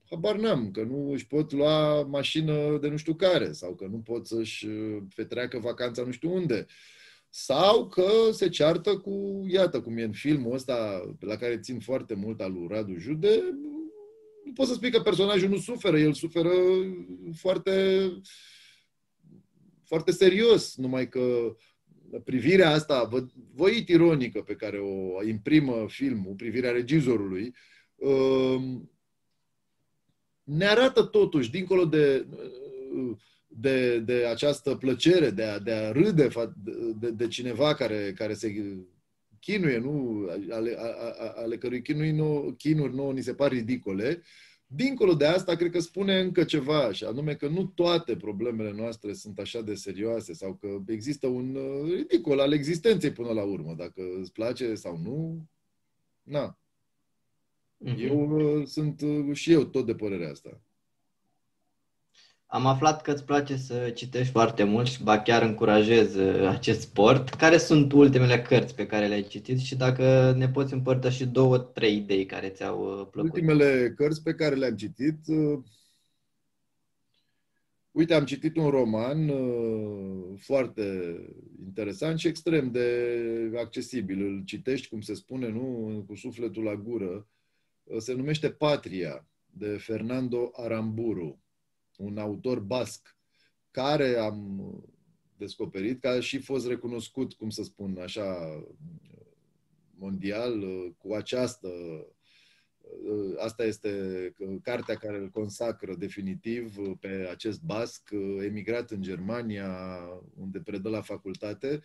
habar 0.09 0.35
n-am, 0.35 0.71
că 0.71 0.83
nu 0.83 1.11
își 1.11 1.27
pot 1.27 1.51
lua 1.51 2.03
mașină 2.03 2.77
de 2.77 2.87
nu 2.87 2.97
știu 2.97 3.13
care 3.13 3.51
sau 3.51 3.75
că 3.75 3.85
nu 3.85 3.97
pot 3.97 4.27
să-și 4.27 4.65
uh, 4.65 5.03
petreacă 5.15 5.59
vacanța 5.59 6.03
nu 6.03 6.11
știu 6.11 6.33
unde 6.33 6.65
sau 7.37 7.87
că 7.87 8.11
se 8.31 8.49
ceartă 8.49 8.97
cu, 8.97 9.45
iată 9.47 9.81
cum 9.81 9.97
e 9.97 10.03
în 10.03 10.11
filmul 10.11 10.53
ăsta 10.53 11.01
la 11.19 11.35
care 11.35 11.59
țin 11.59 11.79
foarte 11.79 12.13
mult 12.13 12.41
al 12.41 12.51
lui 12.53 12.67
Radu 12.69 12.95
Jude, 12.97 13.41
nu 14.45 14.51
pot 14.53 14.67
să 14.67 14.73
spui 14.73 14.91
că 14.91 14.99
personajul 14.99 15.49
nu 15.49 15.57
suferă, 15.57 15.99
el 15.99 16.13
suferă 16.13 16.51
foarte, 17.33 18.01
foarte 19.83 20.11
serios, 20.11 20.75
numai 20.75 21.09
că 21.09 21.55
privirea 22.23 22.71
asta 22.71 23.09
voit 23.53 23.89
ironică 23.89 24.41
pe 24.41 24.55
care 24.55 24.79
o 24.79 25.23
imprimă 25.23 25.85
filmul, 25.87 26.33
privirea 26.33 26.71
regizorului, 26.71 27.55
um, 27.95 28.91
ne 30.43 30.65
arată 30.65 31.03
totuși, 31.03 31.51
dincolo 31.51 31.85
de, 31.85 32.27
de, 33.59 33.99
de 33.99 34.25
această 34.25 34.75
plăcere 34.75 35.29
de 35.29 35.43
a, 35.43 35.59
de 35.59 35.71
a 35.71 35.91
râde 35.91 36.27
de, 36.99 37.09
de 37.09 37.27
cineva 37.27 37.73
care, 37.73 38.13
care 38.15 38.33
se 38.33 38.53
chinuie, 39.39 39.77
nu? 39.77 40.25
ale, 40.49 40.75
ale, 40.77 40.77
ale 41.35 41.57
cărui 41.57 41.81
chinui 41.81 42.11
nu, 42.11 42.55
chinuri 42.57 42.95
nu 42.95 43.11
ni 43.11 43.21
se 43.21 43.33
par 43.33 43.51
ridicole, 43.51 44.21
Dincolo 44.67 45.13
de 45.13 45.25
asta, 45.25 45.55
cred 45.55 45.71
că 45.71 45.79
spune 45.79 46.19
încă 46.19 46.43
ceva, 46.43 46.91
și 46.91 47.03
anume 47.03 47.35
că 47.35 47.47
nu 47.47 47.65
toate 47.65 48.15
problemele 48.15 48.71
noastre 48.71 49.13
sunt 49.13 49.39
așa 49.39 49.61
de 49.61 49.75
serioase 49.75 50.33
sau 50.33 50.53
că 50.53 50.67
există 50.87 51.27
un 51.27 51.55
uh, 51.55 51.93
ridicol 51.93 52.39
al 52.39 52.53
existenței 52.53 53.11
până 53.11 53.31
la 53.31 53.43
urmă. 53.43 53.73
Dacă 53.77 54.01
îți 54.19 54.31
place 54.31 54.75
sau 54.75 54.97
nu, 54.97 55.47
na. 56.23 56.59
Uh-huh. 57.85 57.99
Eu 57.99 58.29
uh, 58.29 58.67
sunt 58.67 59.01
uh, 59.01 59.35
și 59.35 59.51
eu 59.51 59.65
tot 59.65 59.85
de 59.85 59.95
părerea 59.95 60.29
asta. 60.29 60.61
Am 62.55 62.65
aflat 62.65 63.01
că 63.01 63.11
îți 63.11 63.25
place 63.25 63.55
să 63.55 63.89
citești 63.89 64.31
foarte 64.31 64.63
mult 64.63 64.87
și 64.87 65.03
ba 65.03 65.21
chiar 65.21 65.41
încurajez 65.41 66.15
uh, 66.15 66.47
acest 66.47 66.81
sport. 66.81 67.29
Care 67.29 67.57
sunt 67.57 67.91
ultimele 67.91 68.41
cărți 68.41 68.75
pe 68.75 68.85
care 68.85 69.07
le-ai 69.07 69.23
citit 69.23 69.59
și 69.59 69.75
dacă 69.75 70.33
ne 70.37 70.49
poți 70.49 70.73
împărtăși 70.73 71.25
două, 71.25 71.57
trei 71.57 71.95
idei 71.95 72.25
care 72.25 72.49
ți-au 72.49 72.99
uh, 72.99 73.07
plăcut? 73.11 73.31
Ultimele 73.33 73.93
cărți 73.95 74.23
pe 74.23 74.33
care 74.33 74.55
le-am 74.55 74.75
citit... 74.75 75.17
Uh, 75.27 75.59
uite, 77.91 78.13
am 78.13 78.25
citit 78.25 78.55
un 78.55 78.69
roman 78.69 79.31
foarte 80.37 81.15
interesant 81.65 82.19
și 82.19 82.27
extrem 82.27 82.71
de 82.71 83.51
accesibil. 83.57 84.25
Îl 84.25 84.41
citești, 84.45 84.87
cum 84.87 85.01
se 85.01 85.13
spune, 85.13 85.49
nu, 85.49 86.03
cu 86.07 86.15
sufletul 86.15 86.63
la 86.63 86.75
gură. 86.75 87.27
Se 87.97 88.13
numește 88.13 88.49
Patria, 88.49 89.27
de 89.45 89.77
Fernando 89.79 90.51
Aramburu 90.53 91.39
un 91.97 92.17
autor 92.17 92.59
basc, 92.59 93.17
care 93.71 94.17
am 94.17 94.69
descoperit 95.37 96.01
că 96.01 96.07
a 96.07 96.19
și 96.19 96.37
fost 96.37 96.67
recunoscut, 96.67 97.33
cum 97.33 97.49
să 97.49 97.63
spun 97.63 97.97
așa, 97.97 98.63
mondial 99.97 100.63
cu 100.97 101.13
această 101.13 101.69
Asta 103.37 103.63
este 103.63 104.33
cartea 104.61 104.95
care 104.95 105.17
îl 105.17 105.29
consacră 105.29 105.95
definitiv 105.95 106.75
pe 106.99 107.27
acest 107.31 107.61
basc, 107.61 108.09
emigrat 108.41 108.91
în 108.91 109.01
Germania, 109.01 109.99
unde 110.37 110.59
predă 110.59 110.89
la 110.89 111.01
facultate. 111.01 111.81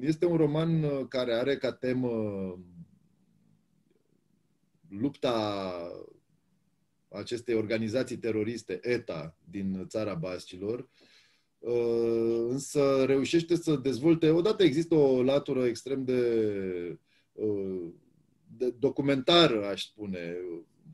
Este 0.00 0.26
un 0.26 0.36
roman 0.36 1.06
care 1.08 1.34
are 1.34 1.56
ca 1.56 1.72
temă 1.72 2.10
lupta 4.88 5.72
acestei 7.14 7.54
organizații 7.54 8.16
teroriste, 8.16 8.78
ETA, 8.82 9.36
din 9.50 9.86
țara 9.88 10.14
Bascilor, 10.14 10.88
uh, 11.58 12.46
însă 12.48 13.04
reușește 13.06 13.56
să 13.56 13.76
dezvolte, 13.76 14.30
odată 14.30 14.62
există 14.62 14.94
o 14.94 15.22
latură 15.22 15.64
extrem 15.64 16.04
de, 16.04 16.22
uh, 17.32 17.82
de 18.56 18.70
documentară, 18.78 19.66
aș 19.66 19.84
spune, 19.84 20.36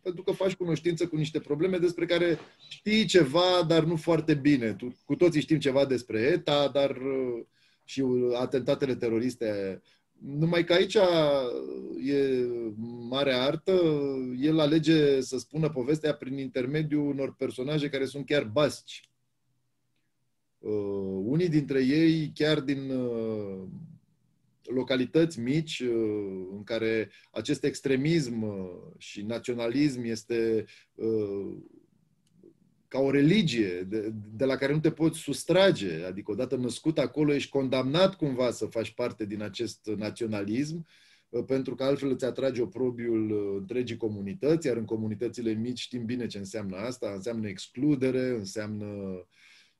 pentru 0.02 0.22
că 0.22 0.33
faci 0.33 0.54
cunoștință 0.54 1.06
cu 1.06 1.16
niște 1.16 1.40
probleme 1.40 1.78
despre 1.78 2.06
care 2.06 2.38
știi 2.68 3.04
ceva, 3.04 3.64
dar 3.68 3.85
nu 3.85 3.96
foarte 3.96 4.35
bine. 4.35 4.76
Cu 5.04 5.16
toții 5.16 5.40
știm 5.40 5.59
ceva 5.59 5.87
despre 5.87 6.20
ETA, 6.20 6.68
dar 6.68 6.90
uh, 6.90 7.44
și 7.85 8.04
atentatele 8.38 8.94
teroriste 8.94 9.80
numai 10.20 10.64
că 10.64 10.72
aici 10.72 10.94
e 12.04 12.46
mare 13.09 13.33
artă, 13.33 13.80
el 14.40 14.59
alege 14.59 15.20
să 15.20 15.38
spună 15.38 15.68
povestea 15.70 16.14
prin 16.14 16.38
intermediul 16.38 17.09
unor 17.09 17.35
personaje 17.35 17.88
care 17.88 18.04
sunt 18.04 18.26
chiar 18.26 18.44
basci. 18.44 19.09
Uh, 20.59 21.22
unii 21.24 21.48
dintre 21.48 21.85
ei 21.85 22.33
chiar 22.35 22.61
din 22.61 22.90
uh, 22.90 23.62
localități 24.62 25.40
mici 25.40 25.80
uh, 25.80 26.46
în 26.52 26.62
care 26.64 27.11
acest 27.30 27.64
extremism 27.64 28.42
uh, 28.42 28.70
și 28.98 29.22
naționalism 29.22 30.02
este 30.02 30.64
uh, 30.94 31.56
ca 32.90 32.98
o 32.98 33.11
religie 33.11 33.87
de, 33.88 34.12
de 34.37 34.44
la 34.44 34.57
care 34.57 34.72
nu 34.72 34.81
te 34.81 34.90
poți 34.90 35.18
sustrage, 35.18 36.05
adică 36.05 36.31
odată 36.31 36.57
născut 36.57 36.98
acolo 36.98 37.35
ești 37.35 37.50
condamnat 37.50 38.14
cumva 38.14 38.50
să 38.50 38.66
faci 38.66 38.90
parte 38.94 39.26
din 39.26 39.42
acest 39.42 39.90
naționalism, 39.96 40.87
uh, 41.29 41.44
pentru 41.46 41.74
că 41.74 41.85
altfel 41.85 42.11
îți 42.11 42.24
atrage 42.24 42.62
oprobiul 42.62 43.31
uh, 43.31 43.57
întregii 43.59 43.96
comunități, 43.96 44.66
iar 44.66 44.76
în 44.76 44.85
comunitățile 44.85 45.53
mici 45.53 45.79
știm 45.79 46.05
bine 46.05 46.26
ce 46.26 46.38
înseamnă 46.38 46.76
asta, 46.76 47.12
înseamnă 47.14 47.48
excludere, 47.48 48.29
înseamnă 48.29 48.87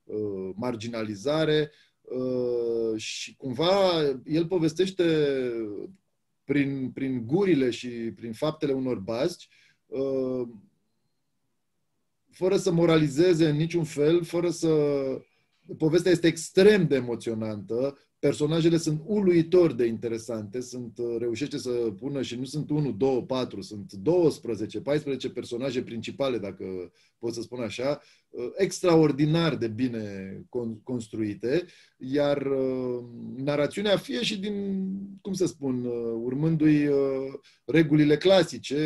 uh, 0.05 0.51
marginalizare 0.55 1.71
uh, 2.01 3.01
și 3.01 3.37
cumva 3.37 4.03
el 4.25 4.47
povestește 4.47 5.05
prin, 6.45 6.91
prin 6.91 7.27
gurile 7.27 7.71
și 7.71 7.89
prin 7.89 8.33
faptele 8.33 8.73
unor 8.73 8.99
bazci 8.99 9.49
uh, 9.87 10.49
fără 12.31 12.57
să 12.57 12.73
moralizeze 12.73 13.49
în 13.49 13.57
niciun 13.57 13.85
fel, 13.85 14.25
fără 14.25 14.51
să... 14.51 14.69
Povestea 15.79 16.11
este 16.11 16.27
extrem 16.27 16.87
de 16.87 16.95
emoționantă, 16.95 17.99
personajele 18.21 18.77
sunt 18.77 19.03
uluitor 19.07 19.73
de 19.73 19.85
interesante, 19.85 20.61
sunt, 20.61 20.99
uh, 20.99 21.17
reușește 21.19 21.59
să 21.59 21.71
pună 21.71 22.23
și 22.23 22.37
nu 22.37 22.45
sunt 22.45 22.71
1, 22.71 22.93
2, 22.93 23.25
4, 23.27 23.61
sunt 23.61 23.93
12, 23.93 24.81
14 24.81 25.31
personaje 25.31 25.83
principale, 25.83 26.39
dacă 26.39 26.93
pot 27.19 27.35
să 27.35 27.41
spun 27.41 27.61
așa, 27.61 28.01
uh, 28.31 28.51
extraordinar 28.57 29.57
de 29.57 29.69
bine 29.69 30.35
construite, 30.83 31.65
iar 31.97 32.47
uh, 32.47 33.05
narațiunea 33.37 33.97
fie 33.97 34.23
și 34.23 34.39
din, 34.39 34.87
cum 35.21 35.33
să 35.33 35.47
spun, 35.47 35.85
urmându-i 36.23 36.89
regulile 37.65 38.17
clasice, 38.17 38.77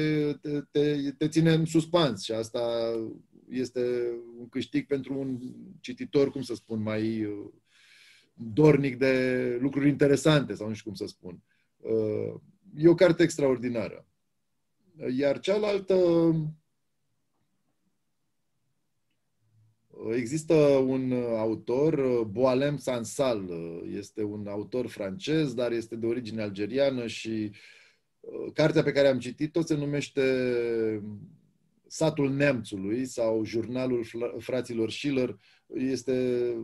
te, 0.42 0.61
te, 0.70 1.11
te 1.18 1.28
ține 1.28 1.52
în 1.52 1.64
suspans 1.64 2.22
și 2.22 2.33
asta 2.33 2.61
este 3.54 4.10
un 4.38 4.48
câștig 4.48 4.86
pentru 4.86 5.18
un 5.18 5.38
cititor, 5.80 6.30
cum 6.30 6.42
să 6.42 6.54
spun, 6.54 6.82
mai 6.82 7.24
uh, 7.24 7.50
dornic 8.34 8.96
de 8.96 9.56
lucruri 9.60 9.88
interesante, 9.88 10.54
sau 10.54 10.68
nu 10.68 10.74
știu 10.74 10.90
cum 10.90 10.98
să 10.98 11.06
spun. 11.06 11.42
Uh, 11.76 12.34
e 12.76 12.88
o 12.88 12.94
carte 12.94 13.22
extraordinară. 13.22 14.06
Iar 15.16 15.40
cealaltă, 15.40 15.94
Există 20.12 20.54
un 20.86 21.12
autor, 21.36 22.24
Boalem 22.24 22.76
Sansal, 22.76 23.50
este 23.96 24.22
un 24.22 24.46
autor 24.46 24.86
francez, 24.86 25.54
dar 25.54 25.72
este 25.72 25.96
de 25.96 26.06
origine 26.06 26.42
algeriană 26.42 27.06
și 27.06 27.50
uh, 28.20 28.52
cartea 28.52 28.82
pe 28.82 28.92
care 28.92 29.08
am 29.08 29.18
citit-o 29.18 29.62
se 29.62 29.74
numește 29.74 30.22
Satul 31.94 32.30
Neamțului 32.30 33.04
sau 33.04 33.44
jurnalul 33.44 34.04
fraților 34.38 34.90
Schiller 34.90 35.37
este 35.74 36.57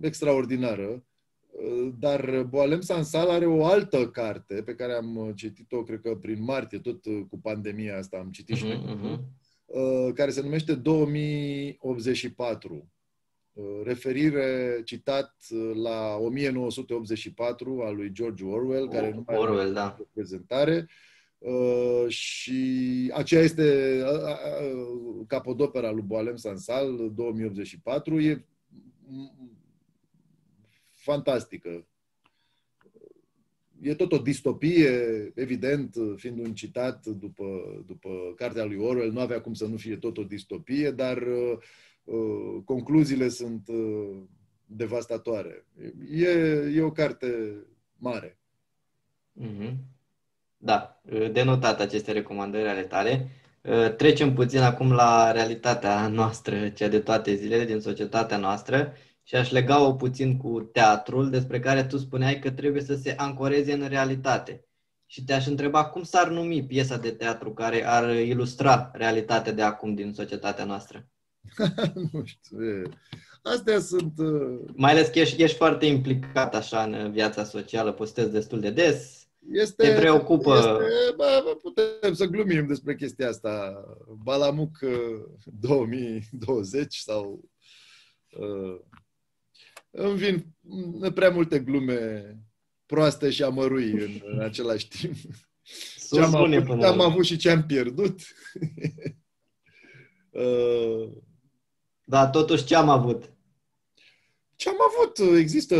extraordinară. 0.00 1.04
Dar 1.98 2.42
Boalem 2.42 2.80
Sansal 2.80 3.30
are 3.30 3.46
o 3.46 3.64
altă 3.64 4.08
carte 4.08 4.62
pe 4.62 4.74
care 4.74 4.92
am 4.92 5.32
citit-o, 5.34 5.82
cred 5.82 6.00
că 6.00 6.14
prin 6.14 6.42
martie, 6.42 6.78
tot 6.78 7.04
cu 7.28 7.40
pandemia 7.42 7.98
asta 7.98 8.16
am 8.16 8.30
citit 8.30 8.56
uh-huh, 8.56 8.58
și 8.58 8.66
uh-huh. 8.66 9.20
care 10.14 10.30
se 10.30 10.42
numește 10.42 10.74
2084. 10.74 12.90
Uh, 13.52 13.80
referire 13.84 14.80
citat 14.84 15.36
la 15.82 16.16
1984 16.16 17.82
al 17.82 17.96
lui 17.96 18.12
George 18.12 18.44
Orwell, 18.44 18.88
care 18.88 19.12
nu 19.14 19.22
mai 19.26 19.36
Orwell, 19.36 19.72
da. 19.72 19.96
prezentare. 20.12 20.76
Uh, 20.76 20.84
și 22.06 23.10
aceea 23.14 23.42
este 23.42 24.02
capodopera 25.26 25.90
lui 25.90 26.02
Boalem 26.02 26.36
Sansal 26.36 27.12
2084. 27.14 28.20
E 28.20 28.44
fantastică. 30.92 31.86
E 33.80 33.94
tot 33.94 34.12
o 34.12 34.18
distopie, 34.18 35.32
evident, 35.34 35.96
fiind 36.16 36.38
un 36.38 36.54
citat 36.54 37.06
după, 37.06 37.44
după 37.86 38.08
cartea 38.36 38.64
lui 38.64 38.76
Orwell, 38.76 39.12
nu 39.12 39.20
avea 39.20 39.40
cum 39.40 39.54
să 39.54 39.66
nu 39.66 39.76
fie 39.76 39.96
tot 39.96 40.18
o 40.18 40.24
distopie, 40.24 40.90
dar 40.90 41.22
uh, 42.04 42.62
concluziile 42.64 43.28
sunt 43.28 43.68
uh, 43.68 44.16
devastatoare. 44.66 45.66
E, 46.10 46.28
e 46.74 46.80
o 46.80 46.92
carte 46.92 47.56
mare. 47.96 48.38
Mm-hmm. 49.40 49.74
Da, 50.66 51.00
denotat 51.32 51.80
aceste 51.80 52.12
recomandări 52.12 52.68
ale 52.68 52.82
tale. 52.82 53.30
Trecem 53.96 54.34
puțin 54.34 54.60
acum 54.60 54.92
la 54.92 55.32
realitatea 55.32 56.08
noastră, 56.08 56.68
cea 56.68 56.88
de 56.88 56.98
toate 56.98 57.34
zilele, 57.34 57.64
din 57.64 57.80
societatea 57.80 58.36
noastră 58.36 58.92
și 59.22 59.34
aș 59.36 59.50
lega-o 59.50 59.92
puțin 59.92 60.36
cu 60.36 60.60
teatrul, 60.72 61.30
despre 61.30 61.60
care 61.60 61.84
tu 61.84 61.98
spuneai 61.98 62.38
că 62.38 62.50
trebuie 62.50 62.82
să 62.82 62.94
se 62.94 63.14
ancoreze 63.16 63.72
în 63.72 63.88
realitate. 63.88 64.64
Și 65.06 65.24
te-aș 65.24 65.46
întreba 65.46 65.84
cum 65.84 66.02
s-ar 66.02 66.28
numi 66.28 66.66
piesa 66.66 66.96
de 66.96 67.10
teatru 67.10 67.52
care 67.52 67.86
ar 67.86 68.14
ilustra 68.14 68.90
realitatea 68.92 69.52
de 69.52 69.62
acum 69.62 69.94
din 69.94 70.12
societatea 70.12 70.64
noastră? 70.64 71.08
nu 72.12 72.24
știu. 72.24 72.64
E... 72.64 72.82
Astea 73.42 73.80
sunt... 73.80 74.12
Uh... 74.18 74.70
Mai 74.74 74.90
ales 74.90 75.08
că 75.08 75.18
ești, 75.18 75.42
ești 75.42 75.56
foarte 75.56 75.86
implicat 75.86 76.54
așa 76.54 76.82
în 76.82 77.12
viața 77.12 77.44
socială, 77.44 77.92
postezi 77.92 78.30
destul 78.30 78.60
de 78.60 78.70
des. 78.70 79.25
Este, 79.52 79.88
te 79.88 79.94
preocupă... 79.94 80.56
Este, 80.56 81.14
bă, 81.16 81.56
putem 81.62 82.14
să 82.14 82.24
glumim 82.24 82.66
despre 82.66 82.94
chestia 82.94 83.28
asta. 83.28 83.84
Balamuc 84.22 84.78
2020 85.44 86.82
uh, 86.82 86.88
sau... 87.06 87.50
Uh, 88.30 88.80
îmi 89.90 90.16
vin 90.16 90.46
prea 91.14 91.30
multe 91.30 91.58
glume 91.58 92.24
proaste 92.86 93.30
și 93.30 93.42
amărui 93.42 93.90
în, 93.90 94.20
în 94.24 94.40
același 94.48 94.88
timp. 94.88 95.16
Ce 96.10 96.20
am, 96.20 96.34
avut, 96.34 96.82
am 96.82 97.00
avut 97.00 97.24
și 97.24 97.36
ce 97.36 97.50
am 97.50 97.66
pierdut. 97.66 98.20
uh, 100.30 101.08
da, 102.04 102.28
totuși 102.28 102.64
ce 102.64 102.76
am 102.76 102.88
avut? 102.88 103.35
Ce 104.56 104.68
am 104.68 104.76
avut? 104.90 105.38
Există, 105.38 105.76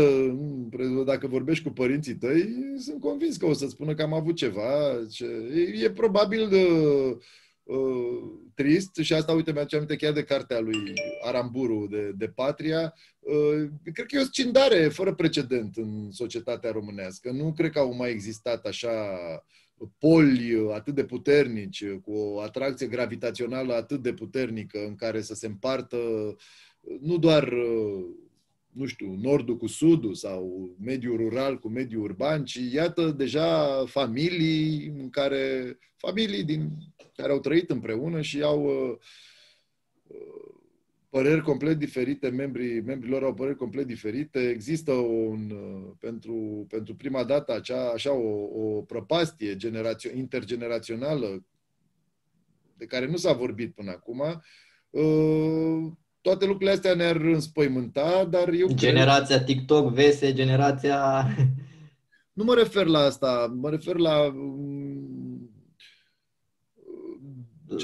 dacă 1.05 1.27
vorbești 1.27 1.63
cu 1.63 1.69
părinții 1.69 2.15
tăi, 2.15 2.55
sunt 2.77 2.99
convins 2.99 3.37
că 3.37 3.45
o 3.45 3.53
să 3.53 3.67
spună 3.67 3.93
că 3.93 4.01
am 4.01 4.13
avut 4.13 4.35
ceva. 4.35 5.05
Ce, 5.11 5.25
e, 5.55 5.83
e 5.83 5.91
probabil 5.91 6.41
uh, 6.41 7.17
uh, 7.63 8.31
trist 8.53 8.95
și 8.95 9.13
asta, 9.13 9.31
uite, 9.31 9.51
mi-aduce 9.51 9.75
aminte 9.75 9.95
chiar 9.95 10.13
de 10.13 10.23
cartea 10.23 10.59
lui 10.59 10.93
Aramburu 11.23 11.87
de, 11.89 12.11
de 12.11 12.27
Patria. 12.27 12.93
Uh, 13.19 13.67
cred 13.93 14.05
că 14.05 14.15
e 14.15 14.21
o 14.21 14.23
scindare 14.23 14.87
fără 14.87 15.13
precedent 15.13 15.75
în 15.75 16.11
societatea 16.11 16.71
românească. 16.71 17.31
Nu 17.31 17.53
cred 17.53 17.71
că 17.71 17.79
au 17.79 17.95
mai 17.95 18.09
existat 18.09 18.65
așa 18.65 19.17
poli 19.97 20.69
atât 20.73 20.95
de 20.95 21.05
puternici, 21.05 21.85
cu 21.91 22.11
o 22.11 22.39
atracție 22.39 22.87
gravitațională 22.87 23.73
atât 23.73 24.01
de 24.01 24.13
puternică 24.13 24.85
în 24.87 24.95
care 24.95 25.21
să 25.21 25.33
se 25.33 25.47
împartă 25.47 25.97
nu 27.01 27.17
doar 27.17 27.53
nu 28.77 28.85
știu, 28.85 29.15
nordul 29.21 29.57
cu 29.57 29.67
sudul 29.67 30.13
sau 30.13 30.69
mediul 30.79 31.17
rural 31.17 31.59
cu 31.59 31.69
mediul 31.69 32.03
urban, 32.03 32.45
ci 32.45 32.59
iată 32.71 33.11
deja 33.11 33.83
familii 33.85 34.85
în 34.97 35.09
care 35.09 35.77
familii 35.95 36.43
din 36.43 36.69
care 37.15 37.31
au 37.31 37.39
trăit 37.39 37.69
împreună 37.69 38.21
și 38.21 38.41
au 38.41 38.63
uh, 38.63 38.97
păreri 41.09 41.41
complet 41.41 41.77
diferite, 41.77 42.29
membrii, 42.29 42.81
membrii 42.81 43.11
lor 43.11 43.23
au 43.23 43.33
păreri 43.33 43.57
complet 43.57 43.85
diferite. 43.85 44.49
Există 44.49 44.91
un, 44.91 45.49
uh, 45.51 45.91
pentru, 45.99 46.65
pentru 46.69 46.95
prima 46.95 47.23
dată 47.23 47.53
acea, 47.53 47.89
așa 47.89 48.13
o, 48.13 48.47
o 48.61 48.81
prăpastie 48.81 49.55
generațio- 49.55 50.15
intergenerațională 50.15 51.45
de 52.77 52.85
care 52.85 53.07
nu 53.07 53.17
s-a 53.17 53.33
vorbit 53.33 53.73
până 53.73 53.91
acum. 53.91 54.41
Uh, 54.89 55.91
toate 56.27 56.45
lucrurile 56.45 56.71
astea 56.71 56.93
ne-ar 56.93 57.15
înspăimânta, 57.15 58.27
dar 58.29 58.49
eu 58.49 58.67
Generația 58.73 59.35
cred... 59.35 59.47
TikTok, 59.47 59.93
vese, 59.93 60.33
generația... 60.33 61.27
Nu 62.33 62.43
mă 62.43 62.53
refer 62.53 62.85
la 62.85 62.99
asta, 62.99 63.55
mă 63.55 63.69
refer 63.69 63.95
la 63.95 64.33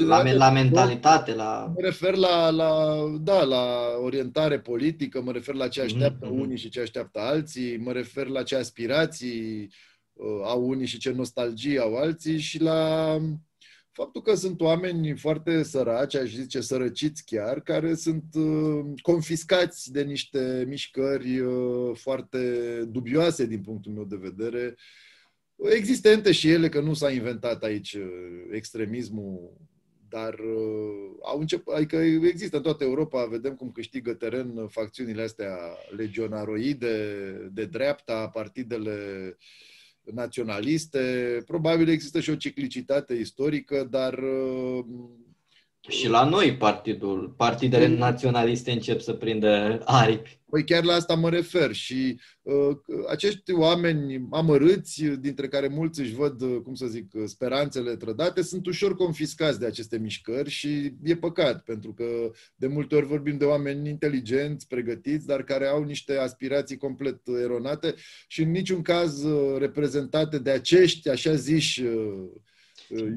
la, 0.05 0.33
la 0.33 0.49
mentalitate, 0.51 1.33
la... 1.33 1.71
Mă 1.75 1.81
refer 1.81 2.15
la, 2.15 2.49
la, 2.49 3.03
da, 3.21 3.43
la 3.43 3.65
orientare 4.01 4.59
politică, 4.59 5.21
mă 5.21 5.31
refer 5.31 5.55
la 5.55 5.67
ce 5.67 5.81
mhm, 5.81 5.93
așteaptă 5.93 6.27
mm-hmm. 6.27 6.39
unii 6.39 6.57
și 6.57 6.69
ce 6.69 6.81
așteaptă 6.81 7.19
alții, 7.19 7.77
mă 7.77 7.91
refer 7.91 8.27
la 8.27 8.43
ce 8.43 8.55
aspirații 8.55 9.69
uh, 10.13 10.41
au 10.43 10.67
unii 10.67 10.85
și 10.85 10.97
ce 10.97 11.11
nostalgie 11.11 11.79
au 11.79 11.95
alții 11.95 12.39
și 12.39 12.61
la 12.61 13.17
faptul 13.93 14.21
că 14.21 14.35
sunt 14.35 14.61
oameni 14.61 15.17
foarte 15.17 15.63
săraci, 15.63 16.15
aș 16.15 16.29
zice 16.29 16.61
sărăciți 16.61 17.25
chiar, 17.25 17.61
care 17.61 17.95
sunt 17.95 18.23
uh, 18.35 18.85
confiscați 19.01 19.91
de 19.91 20.03
niște 20.03 20.65
mișcări 20.67 21.39
uh, 21.39 21.95
foarte 21.95 22.39
dubioase 22.87 23.45
din 23.45 23.61
punctul 23.61 23.91
meu 23.91 24.03
de 24.05 24.15
vedere, 24.15 24.75
existente 25.55 26.31
și 26.31 26.49
ele, 26.49 26.69
că 26.69 26.79
nu 26.79 26.93
s-a 26.93 27.11
inventat 27.11 27.63
aici 27.63 27.93
uh, 27.93 28.03
extremismul 28.51 29.57
dar 30.13 30.33
uh, 30.33 31.17
au 31.21 31.39
început, 31.39 31.73
adică 31.73 31.95
există 31.95 32.57
în 32.57 32.63
toată 32.63 32.83
Europa, 32.83 33.25
vedem 33.25 33.55
cum 33.55 33.71
câștigă 33.71 34.13
teren 34.13 34.67
facțiunile 34.67 35.21
astea 35.21 35.57
legionaroide, 35.95 36.97
de 37.51 37.65
dreapta, 37.65 38.27
partidele 38.27 38.97
naționaliste. 40.11 41.37
Probabil 41.45 41.89
există 41.89 42.19
și 42.19 42.29
o 42.29 42.35
ciclicitate 42.35 43.13
istorică, 43.13 43.87
dar 43.89 44.13
uh, 44.13 44.85
și 45.89 46.07
la 46.07 46.29
noi 46.29 46.55
partidul, 46.57 47.33
partidele 47.37 47.87
naționaliste 47.87 48.71
încep 48.71 48.99
să 48.99 49.13
prindă 49.13 49.81
aripi. 49.85 50.41
Păi 50.49 50.63
chiar 50.63 50.83
la 50.83 50.93
asta 50.93 51.15
mă 51.15 51.29
refer 51.29 51.71
și 51.71 52.19
uh, 52.41 52.77
acești 53.09 53.53
oameni 53.53 54.27
amărâți, 54.31 55.03
dintre 55.03 55.47
care 55.47 55.67
mulți 55.67 55.99
își 55.99 56.13
văd, 56.13 56.41
uh, 56.41 56.57
cum 56.63 56.73
să 56.73 56.85
zic, 56.85 57.11
speranțele 57.25 57.95
trădate, 57.95 58.41
sunt 58.41 58.65
ușor 58.65 58.95
confiscați 58.95 59.59
de 59.59 59.65
aceste 59.65 59.97
mișcări 59.97 60.49
și 60.49 60.93
e 61.03 61.15
păcat, 61.15 61.63
pentru 61.63 61.93
că 61.93 62.05
de 62.55 62.67
multe 62.67 62.95
ori 62.95 63.05
vorbim 63.05 63.37
de 63.37 63.45
oameni 63.45 63.89
inteligenți, 63.89 64.67
pregătiți, 64.67 65.25
dar 65.27 65.43
care 65.43 65.65
au 65.65 65.83
niște 65.83 66.17
aspirații 66.17 66.77
complet 66.77 67.27
eronate 67.27 67.93
și 68.27 68.41
în 68.41 68.51
niciun 68.51 68.81
caz 68.81 69.23
uh, 69.23 69.57
reprezentate 69.57 70.37
de 70.39 70.51
acești, 70.51 71.09
așa 71.09 71.35
ziși, 71.35 71.83
uh, 71.83 72.29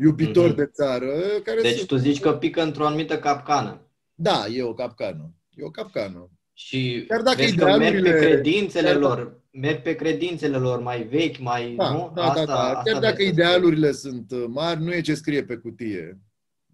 iubitori 0.02 0.52
mm-hmm. 0.52 0.56
de 0.56 0.66
țară. 0.66 1.12
Care 1.44 1.60
deci 1.60 1.76
sunt... 1.76 1.88
tu 1.88 1.96
zici 1.96 2.20
că 2.20 2.32
pică 2.32 2.62
într-o 2.62 2.86
anumită 2.86 3.18
capcană. 3.18 3.80
Da, 4.14 4.46
e 4.52 4.62
o 4.62 4.74
capcană. 4.74 5.34
E 5.54 5.64
o 5.64 5.70
capcană. 5.70 6.30
Și 6.52 7.04
Chiar 7.08 7.22
dacă 7.22 7.36
vezi 7.36 7.52
idealurile... 7.52 8.00
că 8.00 8.08
merg 8.08 8.20
pe 8.20 8.26
credințele 8.26 8.88
Chiar 8.88 8.98
lor, 8.98 9.40
merg 9.50 9.82
pe 9.82 9.94
credințele 9.94 10.56
lor 10.56 10.80
mai 10.80 11.02
vechi, 11.02 11.38
mai... 11.38 11.74
Da, 11.76 11.92
nu? 11.92 12.12
da, 12.14 12.24
asta, 12.24 12.44
da, 12.44 12.52
da. 12.52 12.80
Chiar 12.84 12.94
asta 12.94 13.00
dacă 13.00 13.22
idealurile 13.22 13.92
sunt 13.92 14.30
uh, 14.30 14.44
mari, 14.48 14.82
nu 14.82 14.92
e 14.92 15.00
ce 15.00 15.14
scrie 15.14 15.44
pe 15.44 15.56
cutie. 15.56 16.20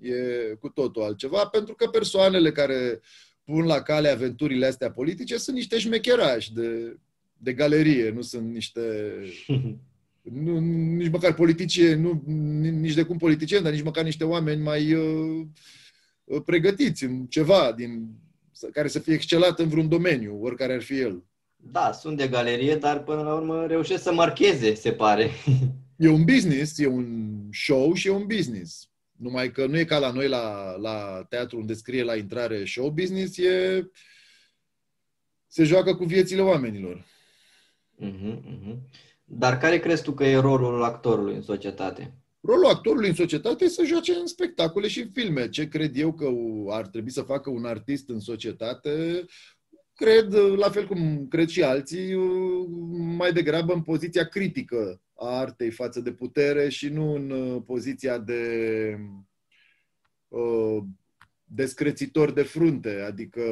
E 0.00 0.14
cu 0.60 0.68
totul 0.68 1.02
altceva, 1.02 1.46
pentru 1.46 1.74
că 1.74 1.86
persoanele 1.86 2.52
care 2.52 3.00
pun 3.44 3.64
la 3.64 3.82
cale 3.82 4.08
aventurile 4.08 4.66
astea 4.66 4.90
politice 4.90 5.36
sunt 5.36 5.56
niște 5.56 5.78
șmecherași 5.78 6.52
de, 6.52 6.96
de 7.32 7.52
galerie, 7.52 8.10
nu 8.10 8.20
sunt 8.20 8.52
niște 8.52 8.80
nu, 10.22 10.58
nici 10.96 11.10
măcar 11.10 11.34
politicieni, 11.34 12.00
nu, 12.00 12.22
nici 12.70 12.94
de 12.94 13.02
cum 13.02 13.16
politicieni, 13.16 13.62
dar 13.62 13.72
nici 13.72 13.82
măcar 13.82 14.04
niște 14.04 14.24
oameni 14.24 14.62
mai 14.62 14.94
uh, 14.94 15.46
pregătiți 16.44 17.04
în 17.04 17.26
ceva 17.26 17.72
din, 17.72 18.08
care 18.72 18.88
să 18.88 18.98
fie 18.98 19.14
excelat 19.14 19.58
în 19.58 19.68
vreun 19.68 19.88
domeniu, 19.88 20.38
oricare 20.42 20.72
ar 20.72 20.82
fi 20.82 20.98
el. 20.98 21.24
Da, 21.56 21.92
sunt 21.92 22.16
de 22.16 22.28
galerie, 22.28 22.76
dar 22.76 23.02
până 23.02 23.22
la 23.22 23.34
urmă 23.34 23.66
reușesc 23.66 24.02
să 24.02 24.12
marcheze, 24.12 24.74
se 24.74 24.92
pare. 24.92 25.30
E 25.96 26.08
un 26.08 26.24
business, 26.24 26.78
e 26.78 26.86
un 26.86 27.36
show 27.52 27.94
și 27.94 28.06
e 28.06 28.10
un 28.10 28.26
business. 28.26 28.90
Numai 29.16 29.50
că 29.50 29.66
nu 29.66 29.78
e 29.78 29.84
ca 29.84 29.98
la 29.98 30.10
noi 30.10 30.28
la, 30.28 30.76
la 30.76 31.26
teatru 31.28 31.58
unde 31.58 31.74
scrie 31.74 32.02
la 32.02 32.16
intrare 32.16 32.64
show 32.64 32.90
business, 32.90 33.38
e 33.38 33.84
se 35.46 35.64
joacă 35.64 35.94
cu 35.94 36.04
viețile 36.04 36.40
oamenilor. 36.40 37.06
Uh-huh, 38.00 38.36
uh-huh. 38.36 38.78
Dar 39.34 39.58
care 39.58 39.78
crezi 39.78 40.02
tu 40.02 40.12
că 40.12 40.24
e 40.24 40.36
rolul 40.36 40.82
actorului 40.82 41.34
în 41.34 41.42
societate? 41.42 42.14
Rolul 42.40 42.66
actorului 42.66 43.08
în 43.08 43.14
societate 43.14 43.64
e 43.64 43.68
să 43.68 43.84
joace 43.84 44.14
în 44.14 44.26
spectacole 44.26 44.88
și 44.88 45.00
în 45.00 45.10
filme. 45.12 45.48
Ce 45.48 45.68
cred 45.68 45.96
eu 45.96 46.12
că 46.12 46.28
ar 46.68 46.86
trebui 46.86 47.10
să 47.10 47.22
facă 47.22 47.50
un 47.50 47.64
artist 47.64 48.08
în 48.08 48.20
societate? 48.20 49.24
Cred, 49.94 50.34
la 50.34 50.70
fel 50.70 50.86
cum 50.86 51.26
cred 51.28 51.48
și 51.48 51.62
alții, 51.62 52.14
mai 53.16 53.32
degrabă 53.32 53.72
în 53.72 53.82
poziția 53.82 54.24
critică 54.24 55.00
a 55.14 55.38
artei 55.38 55.70
față 55.70 56.00
de 56.00 56.12
putere 56.12 56.68
și 56.68 56.88
nu 56.88 57.14
în 57.14 57.60
poziția 57.60 58.18
de 58.18 58.96
uh, 60.28 60.78
descrețitor 61.44 62.32
de 62.32 62.42
frunte. 62.42 63.04
Adică 63.06 63.42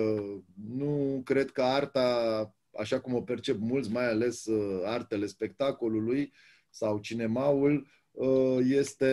nu 0.77 1.23
cred 1.25 1.51
că 1.51 1.63
arta 1.63 2.55
așa 2.79 3.01
cum 3.01 3.15
o 3.15 3.21
percep 3.21 3.57
mulți, 3.59 3.91
mai 3.91 4.09
ales 4.09 4.45
uh, 4.47 4.83
artele 4.85 5.27
spectacolului 5.27 6.33
sau 6.71 6.99
cinemaul, 6.99 7.87
uh, 8.11 8.59
este 8.63 9.13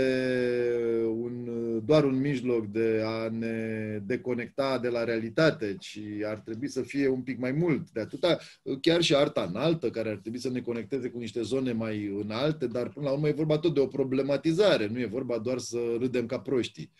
un 1.08 1.46
doar 1.86 2.04
un 2.04 2.20
mijloc 2.20 2.66
de 2.66 3.02
a 3.06 3.30
ne 3.30 4.00
deconecta 4.06 4.80
de 4.80 4.88
la 4.88 5.04
realitate, 5.04 5.76
ci 5.80 6.00
ar 6.26 6.40
trebui 6.40 6.68
să 6.68 6.82
fie 6.82 7.08
un 7.08 7.22
pic 7.22 7.40
mai 7.40 7.52
mult. 7.52 7.92
De 7.92 8.00
atâta, 8.00 8.38
chiar 8.82 9.02
și 9.02 9.16
arta 9.16 9.46
înaltă, 9.50 9.90
care 9.90 10.10
ar 10.10 10.18
trebui 10.18 10.40
să 10.40 10.50
ne 10.50 10.62
conecteze 10.62 11.10
cu 11.10 11.18
niște 11.18 11.42
zone 11.42 11.72
mai 11.72 12.06
înalte, 12.06 12.68
dar 12.68 12.90
până 12.90 13.06
la 13.06 13.12
urmă 13.12 13.28
e 13.28 13.32
vorba 13.32 13.58
tot 13.58 13.74
de 13.74 13.80
o 13.80 13.88
problematizare, 13.88 14.88
nu 14.88 15.00
e 15.00 15.06
vorba 15.06 15.38
doar 15.38 15.58
să 15.58 15.78
râdem 16.00 16.26
ca 16.26 16.40
proștii. 16.40 16.92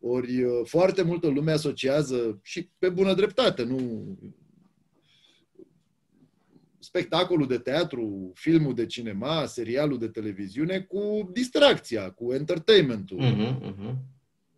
Ori 0.00 0.44
foarte 0.64 1.02
multă 1.02 1.28
lume 1.28 1.52
asociază, 1.52 2.40
și 2.42 2.70
pe 2.78 2.88
bună 2.88 3.14
dreptate, 3.14 3.62
nu 3.62 4.04
spectacolul 6.86 7.46
de 7.46 7.58
teatru, 7.58 8.32
filmul 8.34 8.74
de 8.74 8.86
cinema, 8.86 9.46
serialul 9.46 9.98
de 9.98 10.08
televiziune 10.08 10.78
cu 10.78 11.30
distracția, 11.32 12.10
cu 12.10 12.32
entertainmentul. 12.32 13.18
Uh-huh, 13.20 13.72
uh-huh. 13.72 13.94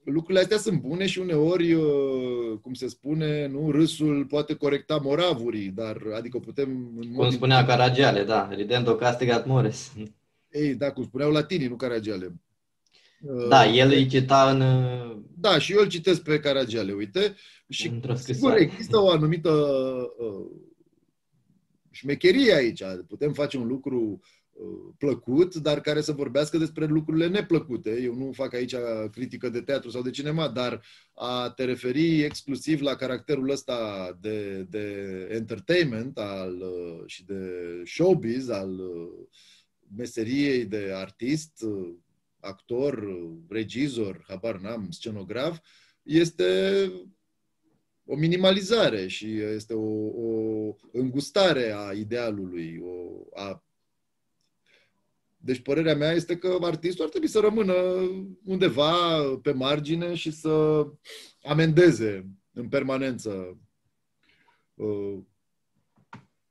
Lucrurile 0.04 0.40
astea 0.40 0.56
sunt 0.56 0.80
bune 0.80 1.06
și 1.06 1.18
uneori, 1.18 1.72
uh, 1.72 2.58
cum 2.62 2.74
se 2.74 2.88
spune, 2.88 3.46
nu 3.46 3.70
râsul 3.70 4.24
poate 4.24 4.54
corecta 4.54 4.96
moravurii, 4.96 5.68
dar 5.68 6.02
adică 6.16 6.38
putem... 6.38 6.90
În 7.00 7.12
cum 7.12 7.30
spunea 7.30 7.64
Caragiale, 7.64 8.24
da, 8.24 8.48
ridendo 8.52 8.94
castigat 8.94 9.46
mores. 9.46 9.92
Ei, 10.50 10.74
da, 10.74 10.92
cum 10.92 11.04
spuneau 11.04 11.30
latinii, 11.30 11.68
nu 11.68 11.76
Caragiale. 11.76 12.34
Da, 13.48 13.64
uh, 13.64 13.72
el 13.74 13.90
îi 13.90 14.06
cita 14.06 14.50
în... 14.50 14.60
Uh, 14.60 15.16
da, 15.34 15.58
și 15.58 15.72
eu 15.72 15.80
îl 15.80 15.88
citesc 15.88 16.22
pe 16.22 16.40
Caragiale, 16.40 16.92
uite. 16.92 17.34
Și 17.68 18.00
sigur, 18.14 18.56
există 18.56 19.02
o 19.02 19.10
anumită 19.10 19.50
uh, 20.18 20.46
șmecherie 21.90 22.54
aici. 22.54 22.82
Putem 23.08 23.32
face 23.32 23.56
un 23.56 23.66
lucru 23.66 24.20
uh, 24.52 24.94
plăcut, 24.98 25.54
dar 25.54 25.80
care 25.80 26.00
să 26.00 26.12
vorbească 26.12 26.58
despre 26.58 26.86
lucrurile 26.86 27.28
neplăcute. 27.28 28.00
Eu 28.02 28.14
nu 28.14 28.32
fac 28.32 28.54
aici 28.54 28.74
critică 29.12 29.48
de 29.48 29.60
teatru 29.60 29.90
sau 29.90 30.02
de 30.02 30.10
cinema, 30.10 30.48
dar 30.48 30.82
a 31.14 31.52
te 31.56 31.64
referi 31.64 32.22
exclusiv 32.22 32.80
la 32.80 32.94
caracterul 32.94 33.50
ăsta 33.50 34.18
de, 34.20 34.62
de 34.62 34.86
entertainment 35.30 36.18
al, 36.18 36.60
uh, 36.60 37.02
și 37.06 37.24
de 37.24 37.42
showbiz, 37.84 38.48
al 38.48 38.70
uh, 38.70 39.26
meseriei 39.96 40.64
de 40.64 40.90
artist, 40.94 41.64
actor, 42.40 43.04
regizor, 43.48 44.24
habar 44.28 44.60
n-am, 44.60 44.90
scenograf, 44.90 45.58
este 46.02 46.90
o 48.10 48.16
minimalizare 48.16 49.06
și 49.06 49.40
este 49.40 49.74
o, 49.74 50.06
o 50.06 50.74
îngustare 50.92 51.74
a 51.76 51.92
idealului. 51.92 52.80
O, 52.82 53.24
a... 53.34 53.62
Deci 55.36 55.62
părerea 55.62 55.94
mea 55.94 56.12
este 56.12 56.36
că 56.36 56.58
artistul 56.60 57.04
ar 57.04 57.10
trebui 57.10 57.28
să 57.28 57.38
rămână 57.38 57.74
undeva 58.44 58.92
pe 59.42 59.52
margine 59.52 60.14
și 60.14 60.30
să 60.30 60.86
amendeze 61.42 62.26
în 62.52 62.68
permanență 62.68 63.58
uh, 64.74 65.18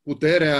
puterea, 0.03 0.57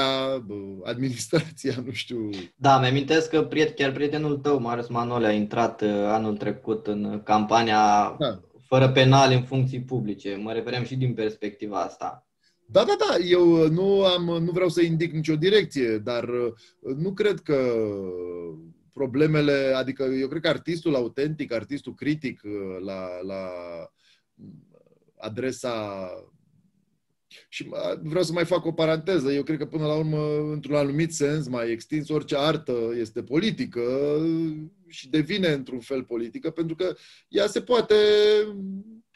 uh, 0.47 0.77
administrația, 0.83 1.75
nu 1.85 1.91
știu. 1.91 2.29
Da, 2.55 2.79
mi-amintesc 2.79 3.29
că 3.29 3.43
priet, 3.43 3.75
chiar 3.75 3.91
prietenul 3.91 4.37
tău, 4.37 4.59
Marius 4.59 4.87
Manole, 4.87 5.27
a 5.27 5.31
intrat 5.31 5.81
uh, 5.81 5.89
anul 5.89 6.37
trecut 6.37 6.87
în 6.87 7.21
campania 7.23 8.15
da 8.19 8.41
fără 8.68 8.89
penal 8.89 9.32
în 9.32 9.43
funcții 9.43 9.82
publice. 9.82 10.36
Mă 10.36 10.51
referem 10.51 10.84
și 10.84 10.95
din 10.95 11.13
perspectiva 11.13 11.82
asta. 11.82 12.28
Da, 12.65 12.84
da, 12.84 12.95
da. 12.99 13.26
Eu 13.26 13.63
uh, 13.63 13.70
nu, 13.70 14.03
am, 14.03 14.43
nu 14.43 14.51
vreau 14.51 14.70
să 14.70 14.82
indic 14.82 15.11
nicio 15.11 15.36
direcție, 15.36 15.97
dar 15.97 16.24
uh, 16.30 16.53
nu 16.97 17.13
cred 17.13 17.39
că 17.39 17.76
problemele, 18.93 19.74
adică 19.76 20.03
eu 20.03 20.28
cred 20.28 20.41
că 20.41 20.47
artistul 20.47 20.95
autentic, 20.95 21.53
artistul 21.53 21.93
critic 21.93 22.41
uh, 22.43 22.84
la, 22.86 23.22
la 23.22 23.49
adresa 25.18 26.09
și 27.49 27.69
vreau 28.01 28.23
să 28.23 28.31
mai 28.31 28.45
fac 28.45 28.65
o 28.65 28.71
paranteză. 28.71 29.31
Eu 29.31 29.43
cred 29.43 29.57
că 29.57 29.65
până 29.65 29.85
la 29.85 29.95
urmă, 29.95 30.51
într-un 30.51 30.75
anumit 30.75 31.13
sens, 31.13 31.47
mai 31.47 31.71
extins, 31.71 32.09
orice 32.09 32.38
artă 32.38 32.75
este 32.99 33.23
politică 33.23 33.81
și 34.88 35.09
devine 35.09 35.47
într-un 35.47 35.79
fel 35.79 36.03
politică, 36.03 36.49
pentru 36.49 36.75
că 36.75 36.95
ea 37.27 37.47
se 37.47 37.61
poate 37.61 37.95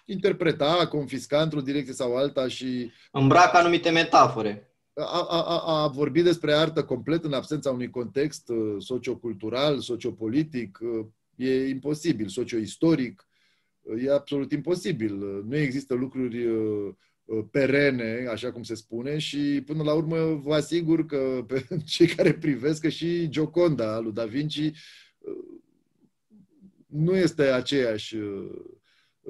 interpreta, 0.05 0.87
confisca 0.87 1.41
într-o 1.41 1.61
direcție 1.61 1.93
sau 1.93 2.15
alta 2.15 2.47
și... 2.47 2.91
Îmbracă 3.11 3.57
anumite 3.57 3.89
metafore. 3.89 4.65
A, 4.93 5.27
a, 5.29 5.43
a, 5.43 5.83
a 5.83 5.87
vorbi 5.87 6.21
despre 6.21 6.53
artă 6.53 6.83
complet 6.83 7.23
în 7.23 7.33
absența 7.33 7.71
unui 7.71 7.89
context 7.89 8.49
uh, 8.49 8.75
sociocultural, 8.79 9.79
sociopolitic, 9.79 10.79
uh, 10.81 11.05
e 11.35 11.67
imposibil, 11.67 12.27
socioistoric, 12.27 13.27
uh, 13.81 14.03
e 14.05 14.13
absolut 14.13 14.51
imposibil. 14.51 15.43
Nu 15.47 15.55
există 15.55 15.93
lucruri 15.93 16.47
perene, 17.51 18.27
așa 18.29 18.51
cum 18.51 18.63
se 18.63 18.75
spune, 18.75 19.17
și 19.17 19.63
până 19.65 19.83
la 19.83 19.93
urmă 19.93 20.41
vă 20.43 20.53
asigur 20.53 21.05
că 21.05 21.43
pe 21.47 21.65
cei 21.85 22.07
care 22.07 22.33
privesc 22.33 22.81
că 22.81 22.89
și 22.89 23.29
Gioconda 23.29 23.99
lui 23.99 24.11
Da 24.11 24.25
Vinci 24.25 24.71
nu 26.91 27.15
este 27.15 27.43
aceeași 27.43 28.15
uh, 28.15 28.51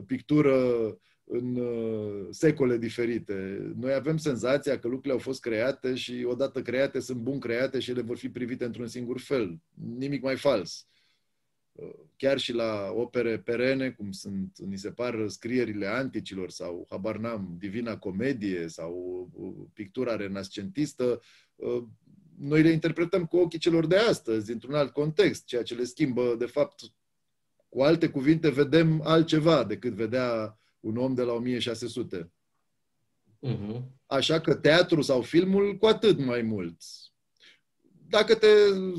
pictură 0.05 0.55
în 1.23 1.55
uh, 1.55 2.27
secole 2.29 2.77
diferite. 2.77 3.71
Noi 3.75 3.93
avem 3.93 4.17
senzația 4.17 4.79
că 4.79 4.87
lucrurile 4.87 5.13
au 5.13 5.19
fost 5.19 5.41
create 5.41 5.95
și 5.95 6.25
odată 6.27 6.61
create 6.61 6.99
sunt 6.99 7.17
bun 7.17 7.39
create 7.39 7.79
și 7.79 7.89
ele 7.91 8.01
vor 8.01 8.17
fi 8.17 8.29
privite 8.29 8.65
într-un 8.65 8.87
singur 8.87 9.19
fel. 9.19 9.59
Nimic 9.97 10.21
mai 10.21 10.35
fals. 10.35 10.87
Uh, 11.81 11.93
chiar 12.17 12.39
și 12.39 12.53
la 12.53 12.91
opere 12.95 13.39
perene, 13.39 13.89
cum 13.89 14.11
sunt, 14.11 14.57
ni 14.57 14.77
se 14.77 14.91
par 14.91 15.27
scrierile 15.27 15.87
anticilor 15.87 16.49
sau, 16.49 16.87
habar 16.89 17.17
n-am, 17.17 17.55
Divina 17.59 17.97
Comedie 17.97 18.67
sau 18.67 19.29
pictura 19.73 20.15
renascentistă, 20.15 21.21
noi 22.37 22.61
le 22.61 22.69
interpretăm 22.69 23.25
cu 23.25 23.37
ochii 23.37 23.59
celor 23.59 23.85
de 23.85 23.97
astăzi, 23.97 24.51
într-un 24.51 24.73
alt 24.73 24.91
context, 24.91 25.45
ceea 25.45 25.63
ce 25.63 25.75
le 25.75 25.83
schimbă, 25.83 26.35
de 26.37 26.45
fapt, 26.45 26.81
cu 27.69 27.81
alte 27.81 28.09
cuvinte, 28.09 28.49
vedem 28.49 29.01
altceva 29.03 29.63
decât 29.63 29.93
vedea 29.93 30.57
un 30.79 30.97
om 30.97 31.13
de 31.13 31.21
la 31.21 31.33
1600. 31.33 32.17
Uh-huh. 32.17 32.29
Mhm. 33.39 33.99
Așa 34.05 34.39
că 34.39 34.55
teatru 34.55 35.01
sau 35.01 35.21
filmul, 35.21 35.77
cu 35.77 35.85
atât 35.85 36.25
mai 36.25 36.41
mult. 36.41 36.81
Dacă 38.07 38.35
te 38.35 38.47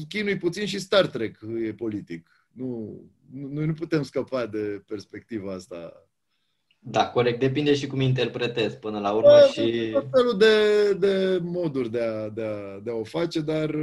chinui 0.09 0.39
puțin 0.39 0.66
și 0.66 0.78
Star 0.78 1.07
Trek 1.07 1.39
e 1.64 1.74
politic. 1.74 2.30
Nu, 2.53 3.00
noi 3.30 3.66
nu 3.66 3.72
putem 3.72 4.03
scăpa 4.03 4.46
de 4.46 4.82
perspectiva 4.86 5.53
asta. 5.53 6.07
Da, 6.78 7.09
corect. 7.09 7.40
Depinde 7.40 7.74
și 7.74 7.86
cum 7.86 8.00
interpretezi 8.00 8.78
până 8.78 9.00
la 9.00 9.12
urmă 9.12 9.28
da, 9.28 9.46
și... 9.46 9.90
Tot 9.92 10.09
felul 10.11 10.38
de, 10.38 10.92
de 10.92 11.38
moduri 11.42 11.90
de 11.90 12.00
a, 12.00 12.28
de, 12.28 12.42
a, 12.42 12.80
de 12.82 12.90
a 12.90 12.94
o 12.94 13.05
face, 13.05 13.40
dar 13.40 13.74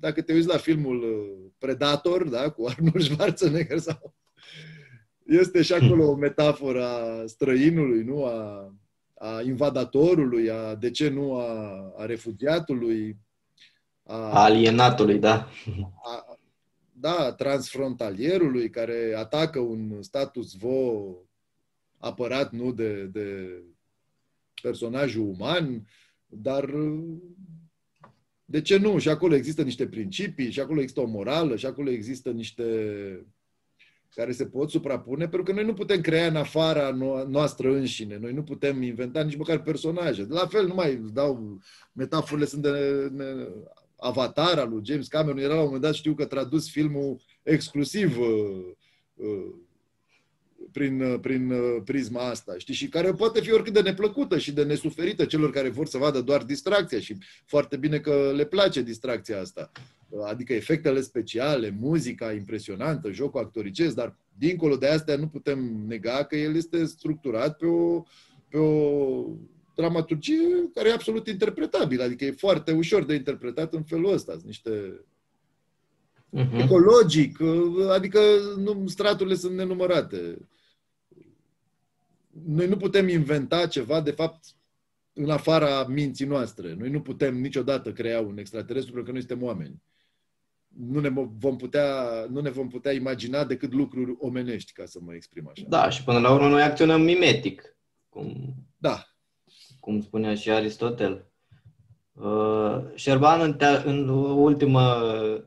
dacă 0.00 0.22
te 0.22 0.32
uiți 0.32 0.48
la 0.48 0.56
filmul 0.56 1.02
uh, 1.02 1.50
Predator, 1.58 2.28
da, 2.28 2.50
cu 2.50 2.66
Arnold 2.66 3.02
Schwarzenegger 3.02 3.78
sau... 3.78 4.14
Este 5.26 5.62
și 5.62 5.72
acolo 5.72 6.08
o 6.08 6.14
metaforă 6.14 6.84
a 6.84 7.26
străinului, 7.26 8.02
nu? 8.02 8.24
A, 8.24 8.72
a 9.14 9.42
invadatorului, 9.42 10.50
a, 10.50 10.74
de 10.74 10.90
ce 10.90 11.08
nu, 11.08 11.34
a, 11.34 11.46
a 11.96 12.04
refugiatului. 12.06 13.16
A, 14.02 14.16
a 14.16 14.42
alienatului, 14.42 15.18
da. 15.18 15.48
A, 16.02 16.29
da, 17.00 17.32
transfrontalierului 17.32 18.70
care 18.70 19.14
atacă 19.16 19.58
un 19.58 20.02
status 20.02 20.54
quo 20.60 21.16
apărat, 21.98 22.52
nu, 22.52 22.72
de, 22.72 23.04
de 23.04 23.48
personajul 24.62 25.26
uman, 25.26 25.86
dar 26.26 26.74
de 28.44 28.60
ce 28.60 28.76
nu? 28.76 28.98
Și 28.98 29.08
acolo 29.08 29.34
există 29.34 29.62
niște 29.62 29.86
principii, 29.86 30.50
și 30.50 30.60
acolo 30.60 30.80
există 30.80 31.00
o 31.00 31.06
morală, 31.06 31.56
și 31.56 31.66
acolo 31.66 31.90
există 31.90 32.30
niște 32.30 32.64
care 34.14 34.32
se 34.32 34.46
pot 34.46 34.70
suprapune, 34.70 35.28
pentru 35.28 35.42
că 35.42 35.52
noi 35.52 35.64
nu 35.64 35.74
putem 35.74 36.00
crea 36.00 36.26
în 36.26 36.36
afara 36.36 36.90
noastră 37.28 37.74
înșine, 37.74 38.18
noi 38.18 38.32
nu 38.32 38.42
putem 38.42 38.82
inventa 38.82 39.22
nici 39.22 39.36
măcar 39.36 39.62
personaje. 39.62 40.24
De 40.24 40.34
la 40.34 40.46
fel, 40.46 40.66
nu 40.66 40.74
mai 40.74 40.96
dau, 41.12 41.60
metaforele 41.92 42.46
sunt 42.46 42.62
de 42.62 43.12
Avatar 44.00 44.58
al 44.58 44.68
lui 44.68 44.82
James 44.84 45.08
Cameron, 45.08 45.38
era 45.38 45.54
la 45.54 45.60
un 45.60 45.64
moment 45.64 45.82
dat, 45.82 45.94
știu 45.94 46.14
că 46.14 46.24
tradus 46.24 46.70
filmul 46.70 47.20
exclusiv 47.42 48.18
uh, 48.18 48.26
uh, 49.14 49.54
prin, 50.72 51.00
uh, 51.00 51.20
prin 51.20 51.50
uh, 51.50 51.82
prisma 51.84 52.28
asta, 52.28 52.54
știi? 52.58 52.74
Și 52.74 52.88
care 52.88 53.12
poate 53.12 53.40
fi 53.40 53.52
oricât 53.52 53.72
de 53.72 53.80
neplăcută 53.80 54.38
și 54.38 54.52
de 54.52 54.64
nesuferită 54.64 55.24
celor 55.24 55.50
care 55.50 55.68
vor 55.68 55.86
să 55.86 55.98
vadă 55.98 56.20
doar 56.20 56.42
distracția 56.42 57.00
și 57.00 57.16
foarte 57.44 57.76
bine 57.76 57.98
că 57.98 58.32
le 58.34 58.44
place 58.44 58.82
distracția 58.82 59.40
asta. 59.40 59.70
Uh, 60.08 60.24
adică 60.26 60.52
efectele 60.52 61.00
speciale, 61.00 61.76
muzica 61.80 62.32
impresionantă, 62.32 63.10
jocul 63.10 63.40
actoricesc, 63.40 63.94
dar 63.94 64.16
dincolo 64.38 64.76
de 64.76 64.86
astea 64.86 65.16
nu 65.16 65.28
putem 65.28 65.84
nega 65.86 66.24
că 66.24 66.36
el 66.36 66.56
este 66.56 66.84
structurat 66.84 67.56
pe 67.56 67.66
o, 67.66 68.02
pe 68.48 68.58
o 68.58 69.24
dramaturgie 69.80 70.70
care 70.74 70.88
e 70.88 70.92
absolut 70.92 71.26
interpretabilă, 71.26 72.02
adică 72.02 72.24
e 72.24 72.30
foarte 72.30 72.72
ușor 72.72 73.04
de 73.04 73.14
interpretat 73.14 73.74
în 73.74 73.82
felul 73.82 74.12
ăsta. 74.12 74.32
Sunt 74.32 74.44
niște 74.44 75.04
uh-huh. 76.36 76.58
ecologic, 76.58 77.38
adică 77.90 78.20
nu, 78.56 78.86
straturile 78.86 79.34
sunt 79.34 79.56
nenumărate. 79.56 80.48
Noi 82.46 82.68
nu 82.68 82.76
putem 82.76 83.08
inventa 83.08 83.66
ceva, 83.66 84.00
de 84.00 84.10
fapt, 84.10 84.44
în 85.12 85.30
afara 85.30 85.86
minții 85.86 86.26
noastre. 86.26 86.74
Noi 86.74 86.90
nu 86.90 87.00
putem 87.00 87.40
niciodată 87.40 87.92
crea 87.92 88.20
un 88.20 88.38
extraterestru 88.38 88.92
pentru 88.92 89.12
că 89.12 89.18
noi 89.18 89.26
suntem 89.26 89.46
oameni. 89.46 89.82
Nu 90.68 91.00
ne 91.00 91.08
vom 91.38 91.56
putea, 91.56 92.26
nu 92.30 92.40
ne 92.40 92.50
vom 92.50 92.68
putea 92.68 92.92
imagina 92.92 93.44
decât 93.44 93.72
lucruri 93.72 94.14
omenești, 94.18 94.72
ca 94.72 94.84
să 94.84 94.98
mă 95.02 95.14
exprim 95.14 95.48
așa. 95.48 95.64
Da, 95.68 95.90
și 95.90 96.04
până 96.04 96.18
la 96.18 96.32
urmă 96.32 96.48
noi 96.48 96.62
acționăm 96.62 97.02
mimetic. 97.02 97.76
Cum, 98.08 98.54
da. 98.76 99.09
Cum 99.80 100.00
spunea 100.00 100.34
și 100.34 100.50
Aristotel. 100.50 101.24
Uh, 102.12 102.80
Șerban, 102.94 103.40
în, 103.40 103.54
te- 103.54 103.82
în 103.84 104.08
ultimă 104.08 104.80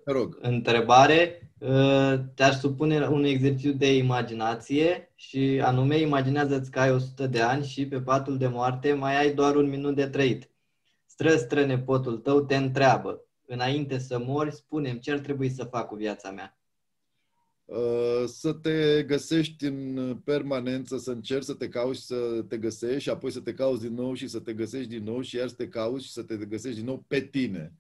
rog. 0.06 0.38
întrebare, 0.42 1.52
uh, 1.58 2.14
te-aș 2.36 2.56
supune 2.56 3.08
un 3.08 3.24
exercițiu 3.24 3.72
de 3.72 3.96
imaginație 3.96 5.12
și 5.16 5.62
anume 5.64 5.98
imaginează-ți 5.98 6.72
că 6.72 6.80
ai 6.80 6.92
100 6.92 7.28
de 7.28 7.42
ani 7.42 7.66
și 7.66 7.88
pe 7.88 8.02
patul 8.02 8.38
de 8.38 8.48
moarte 8.48 8.94
mai 8.94 9.18
ai 9.18 9.34
doar 9.34 9.56
un 9.56 9.70
minut 9.70 9.96
de 9.96 10.08
trăit. 10.08 10.50
Stră, 11.06 11.36
stră 11.36 11.66
nepotul 11.66 12.18
tău 12.18 12.42
te 12.42 12.56
întreabă, 12.56 13.26
înainte 13.46 13.98
să 13.98 14.20
mori, 14.20 14.54
spune 14.54 15.00
ce 15.00 15.12
ar 15.12 15.20
trebui 15.20 15.50
să 15.50 15.64
fac 15.64 15.88
cu 15.88 15.96
viața 15.96 16.32
mea. 16.32 16.58
Uh, 17.66 18.24
să 18.26 18.54
te 18.54 19.04
găsești 19.04 19.66
în 19.66 20.18
permanență, 20.24 20.98
să 20.98 21.12
încerci 21.12 21.44
să 21.44 21.54
te 21.54 21.70
cauți 21.70 22.06
să 22.06 22.46
te 22.48 22.58
găsești 22.58 23.02
și 23.02 23.10
apoi 23.10 23.32
să 23.32 23.40
te 23.40 23.54
cauți 23.54 23.82
din 23.82 23.94
nou 23.94 24.14
și 24.14 24.28
să 24.28 24.40
te 24.40 24.54
găsești 24.54 24.90
din 24.90 25.04
nou 25.04 25.22
și 25.22 25.36
iar 25.36 25.48
să 25.48 25.56
te 25.56 25.68
cauți 25.68 26.06
și 26.06 26.12
să 26.12 26.24
te 26.24 26.38
găsești 26.38 26.78
din 26.78 26.86
nou 26.86 27.06
pe 27.08 27.22
tine. 27.22 27.74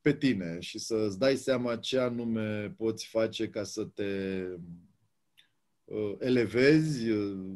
Pe 0.00 0.12
tine 0.14 0.60
și 0.60 0.78
să-ți 0.78 1.18
dai 1.18 1.36
seama 1.36 1.76
ce 1.76 1.98
anume 1.98 2.74
poți 2.76 3.06
face 3.06 3.48
ca 3.48 3.62
să 3.62 3.84
te 3.84 4.42
uh, 5.84 6.14
elevezi 6.18 7.10
uh, 7.10 7.54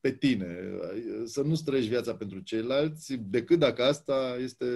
pe 0.00 0.12
tine. 0.12 0.56
Să 1.24 1.42
nu 1.42 1.54
străiești 1.54 1.90
viața 1.90 2.14
pentru 2.16 2.38
ceilalți, 2.40 3.14
decât 3.14 3.58
dacă 3.58 3.82
asta 3.82 4.36
este 4.40 4.66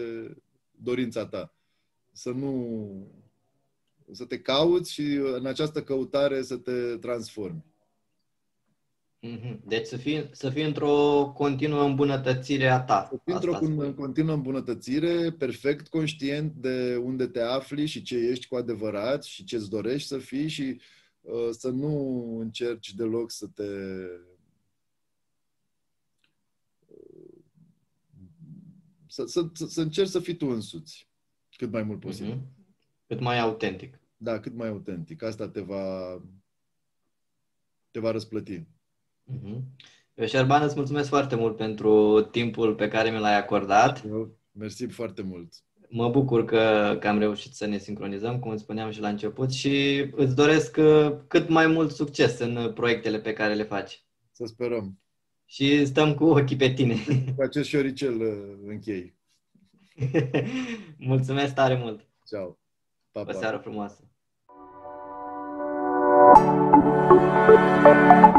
dorința 0.71 1.27
ta. 1.27 1.55
Să 2.13 2.31
nu 2.31 3.21
să 4.13 4.25
te 4.25 4.41
cauți 4.41 4.93
și 4.93 5.03
în 5.37 5.47
această 5.47 5.83
căutare 5.83 6.43
să 6.43 6.57
te 6.57 6.97
transformi. 6.97 7.65
Mhm. 9.21 9.61
Deci 9.67 9.87
să 9.87 9.97
fii, 9.97 10.29
să 10.33 10.51
fii 10.51 10.65
într-o 10.65 11.33
continuă 11.35 11.85
îmbunătățire 11.85 12.69
a 12.69 12.81
ta. 12.81 13.09
Să 13.11 13.21
fii 13.25 13.35
într-o 13.35 13.55
spui. 13.55 13.95
continuă 13.95 14.35
îmbunătățire, 14.35 15.33
perfect 15.33 15.89
conștient 15.89 16.53
de 16.53 16.97
unde 16.97 17.27
te 17.27 17.41
afli 17.41 17.87
și 17.87 18.03
ce 18.03 18.17
ești 18.17 18.47
cu 18.47 18.57
adevărat 18.57 19.25
și 19.25 19.45
ce 19.45 19.57
îți 19.57 19.71
dorești 19.71 20.09
să 20.09 20.19
fii 20.19 20.49
și 20.49 20.81
uh, 21.21 21.49
să 21.51 21.69
nu 21.69 22.37
încerci 22.39 22.95
deloc 22.95 23.31
să 23.31 23.47
te 23.47 23.65
să, 29.07 29.25
să, 29.27 29.49
să, 29.53 29.67
să 29.67 29.81
încerci 29.81 30.09
să 30.09 30.21
fii 30.21 30.37
tu 30.37 30.47
însuți 30.47 31.09
cât 31.57 31.71
mai 31.71 31.83
mult 31.83 32.01
posibil. 32.01 32.35
Mm-hmm. 32.35 33.07
Cât 33.07 33.21
mai 33.21 33.39
autentic. 33.39 34.00
Da, 34.23 34.41
cât 34.41 34.55
mai 34.55 34.69
autentic. 34.69 35.23
Asta 35.23 35.49
te 35.49 35.61
va, 35.61 36.17
te 37.91 38.01
va 38.01 38.11
răsplăti. 38.11 38.59
Mm-hmm. 38.59 39.61
Eu, 40.15 40.27
Șerban, 40.27 40.63
îți 40.63 40.77
mulțumesc 40.77 41.09
foarte 41.09 41.37
mult 41.37 41.57
pentru 41.57 42.23
timpul 42.31 42.75
pe 42.75 42.89
care 42.89 43.11
mi 43.11 43.19
l-ai 43.19 43.37
acordat. 43.37 44.05
Eu, 44.07 44.37
mersi 44.53 44.87
foarte 44.87 45.23
mult. 45.23 45.53
Mă 45.89 46.09
bucur 46.09 46.45
că, 46.45 46.97
că 47.01 47.09
am 47.09 47.19
reușit 47.19 47.55
să 47.55 47.67
ne 47.67 47.79
sincronizăm, 47.79 48.39
cum 48.39 48.57
spuneam 48.57 48.91
și 48.91 49.01
la 49.01 49.09
început, 49.09 49.53
și 49.53 50.07
îți 50.13 50.35
doresc 50.35 50.77
uh, 50.77 51.17
cât 51.27 51.49
mai 51.49 51.67
mult 51.67 51.91
succes 51.91 52.39
în 52.39 52.73
proiectele 52.75 53.21
pe 53.21 53.33
care 53.33 53.55
le 53.55 53.63
faci. 53.63 54.05
Să 54.31 54.45
sperăm. 54.47 54.99
Și 55.45 55.87
stăm 55.87 56.15
cu 56.15 56.25
ochii 56.25 56.57
pe 56.57 56.73
tine. 56.73 56.97
Cu 57.37 57.43
acest 57.43 57.69
șoricel 57.69 58.21
uh, 58.21 58.59
închei. 58.67 59.15
Mulțumesc 61.13 61.55
tare 61.55 61.77
mult! 61.77 62.09
Ciao! 62.27 62.59
Pa, 63.11 63.25
pa. 63.25 63.37
O 63.37 63.39
seară 63.39 63.59
frumoasă! 63.59 64.10
Thank 66.41 68.25
you. 68.25 68.30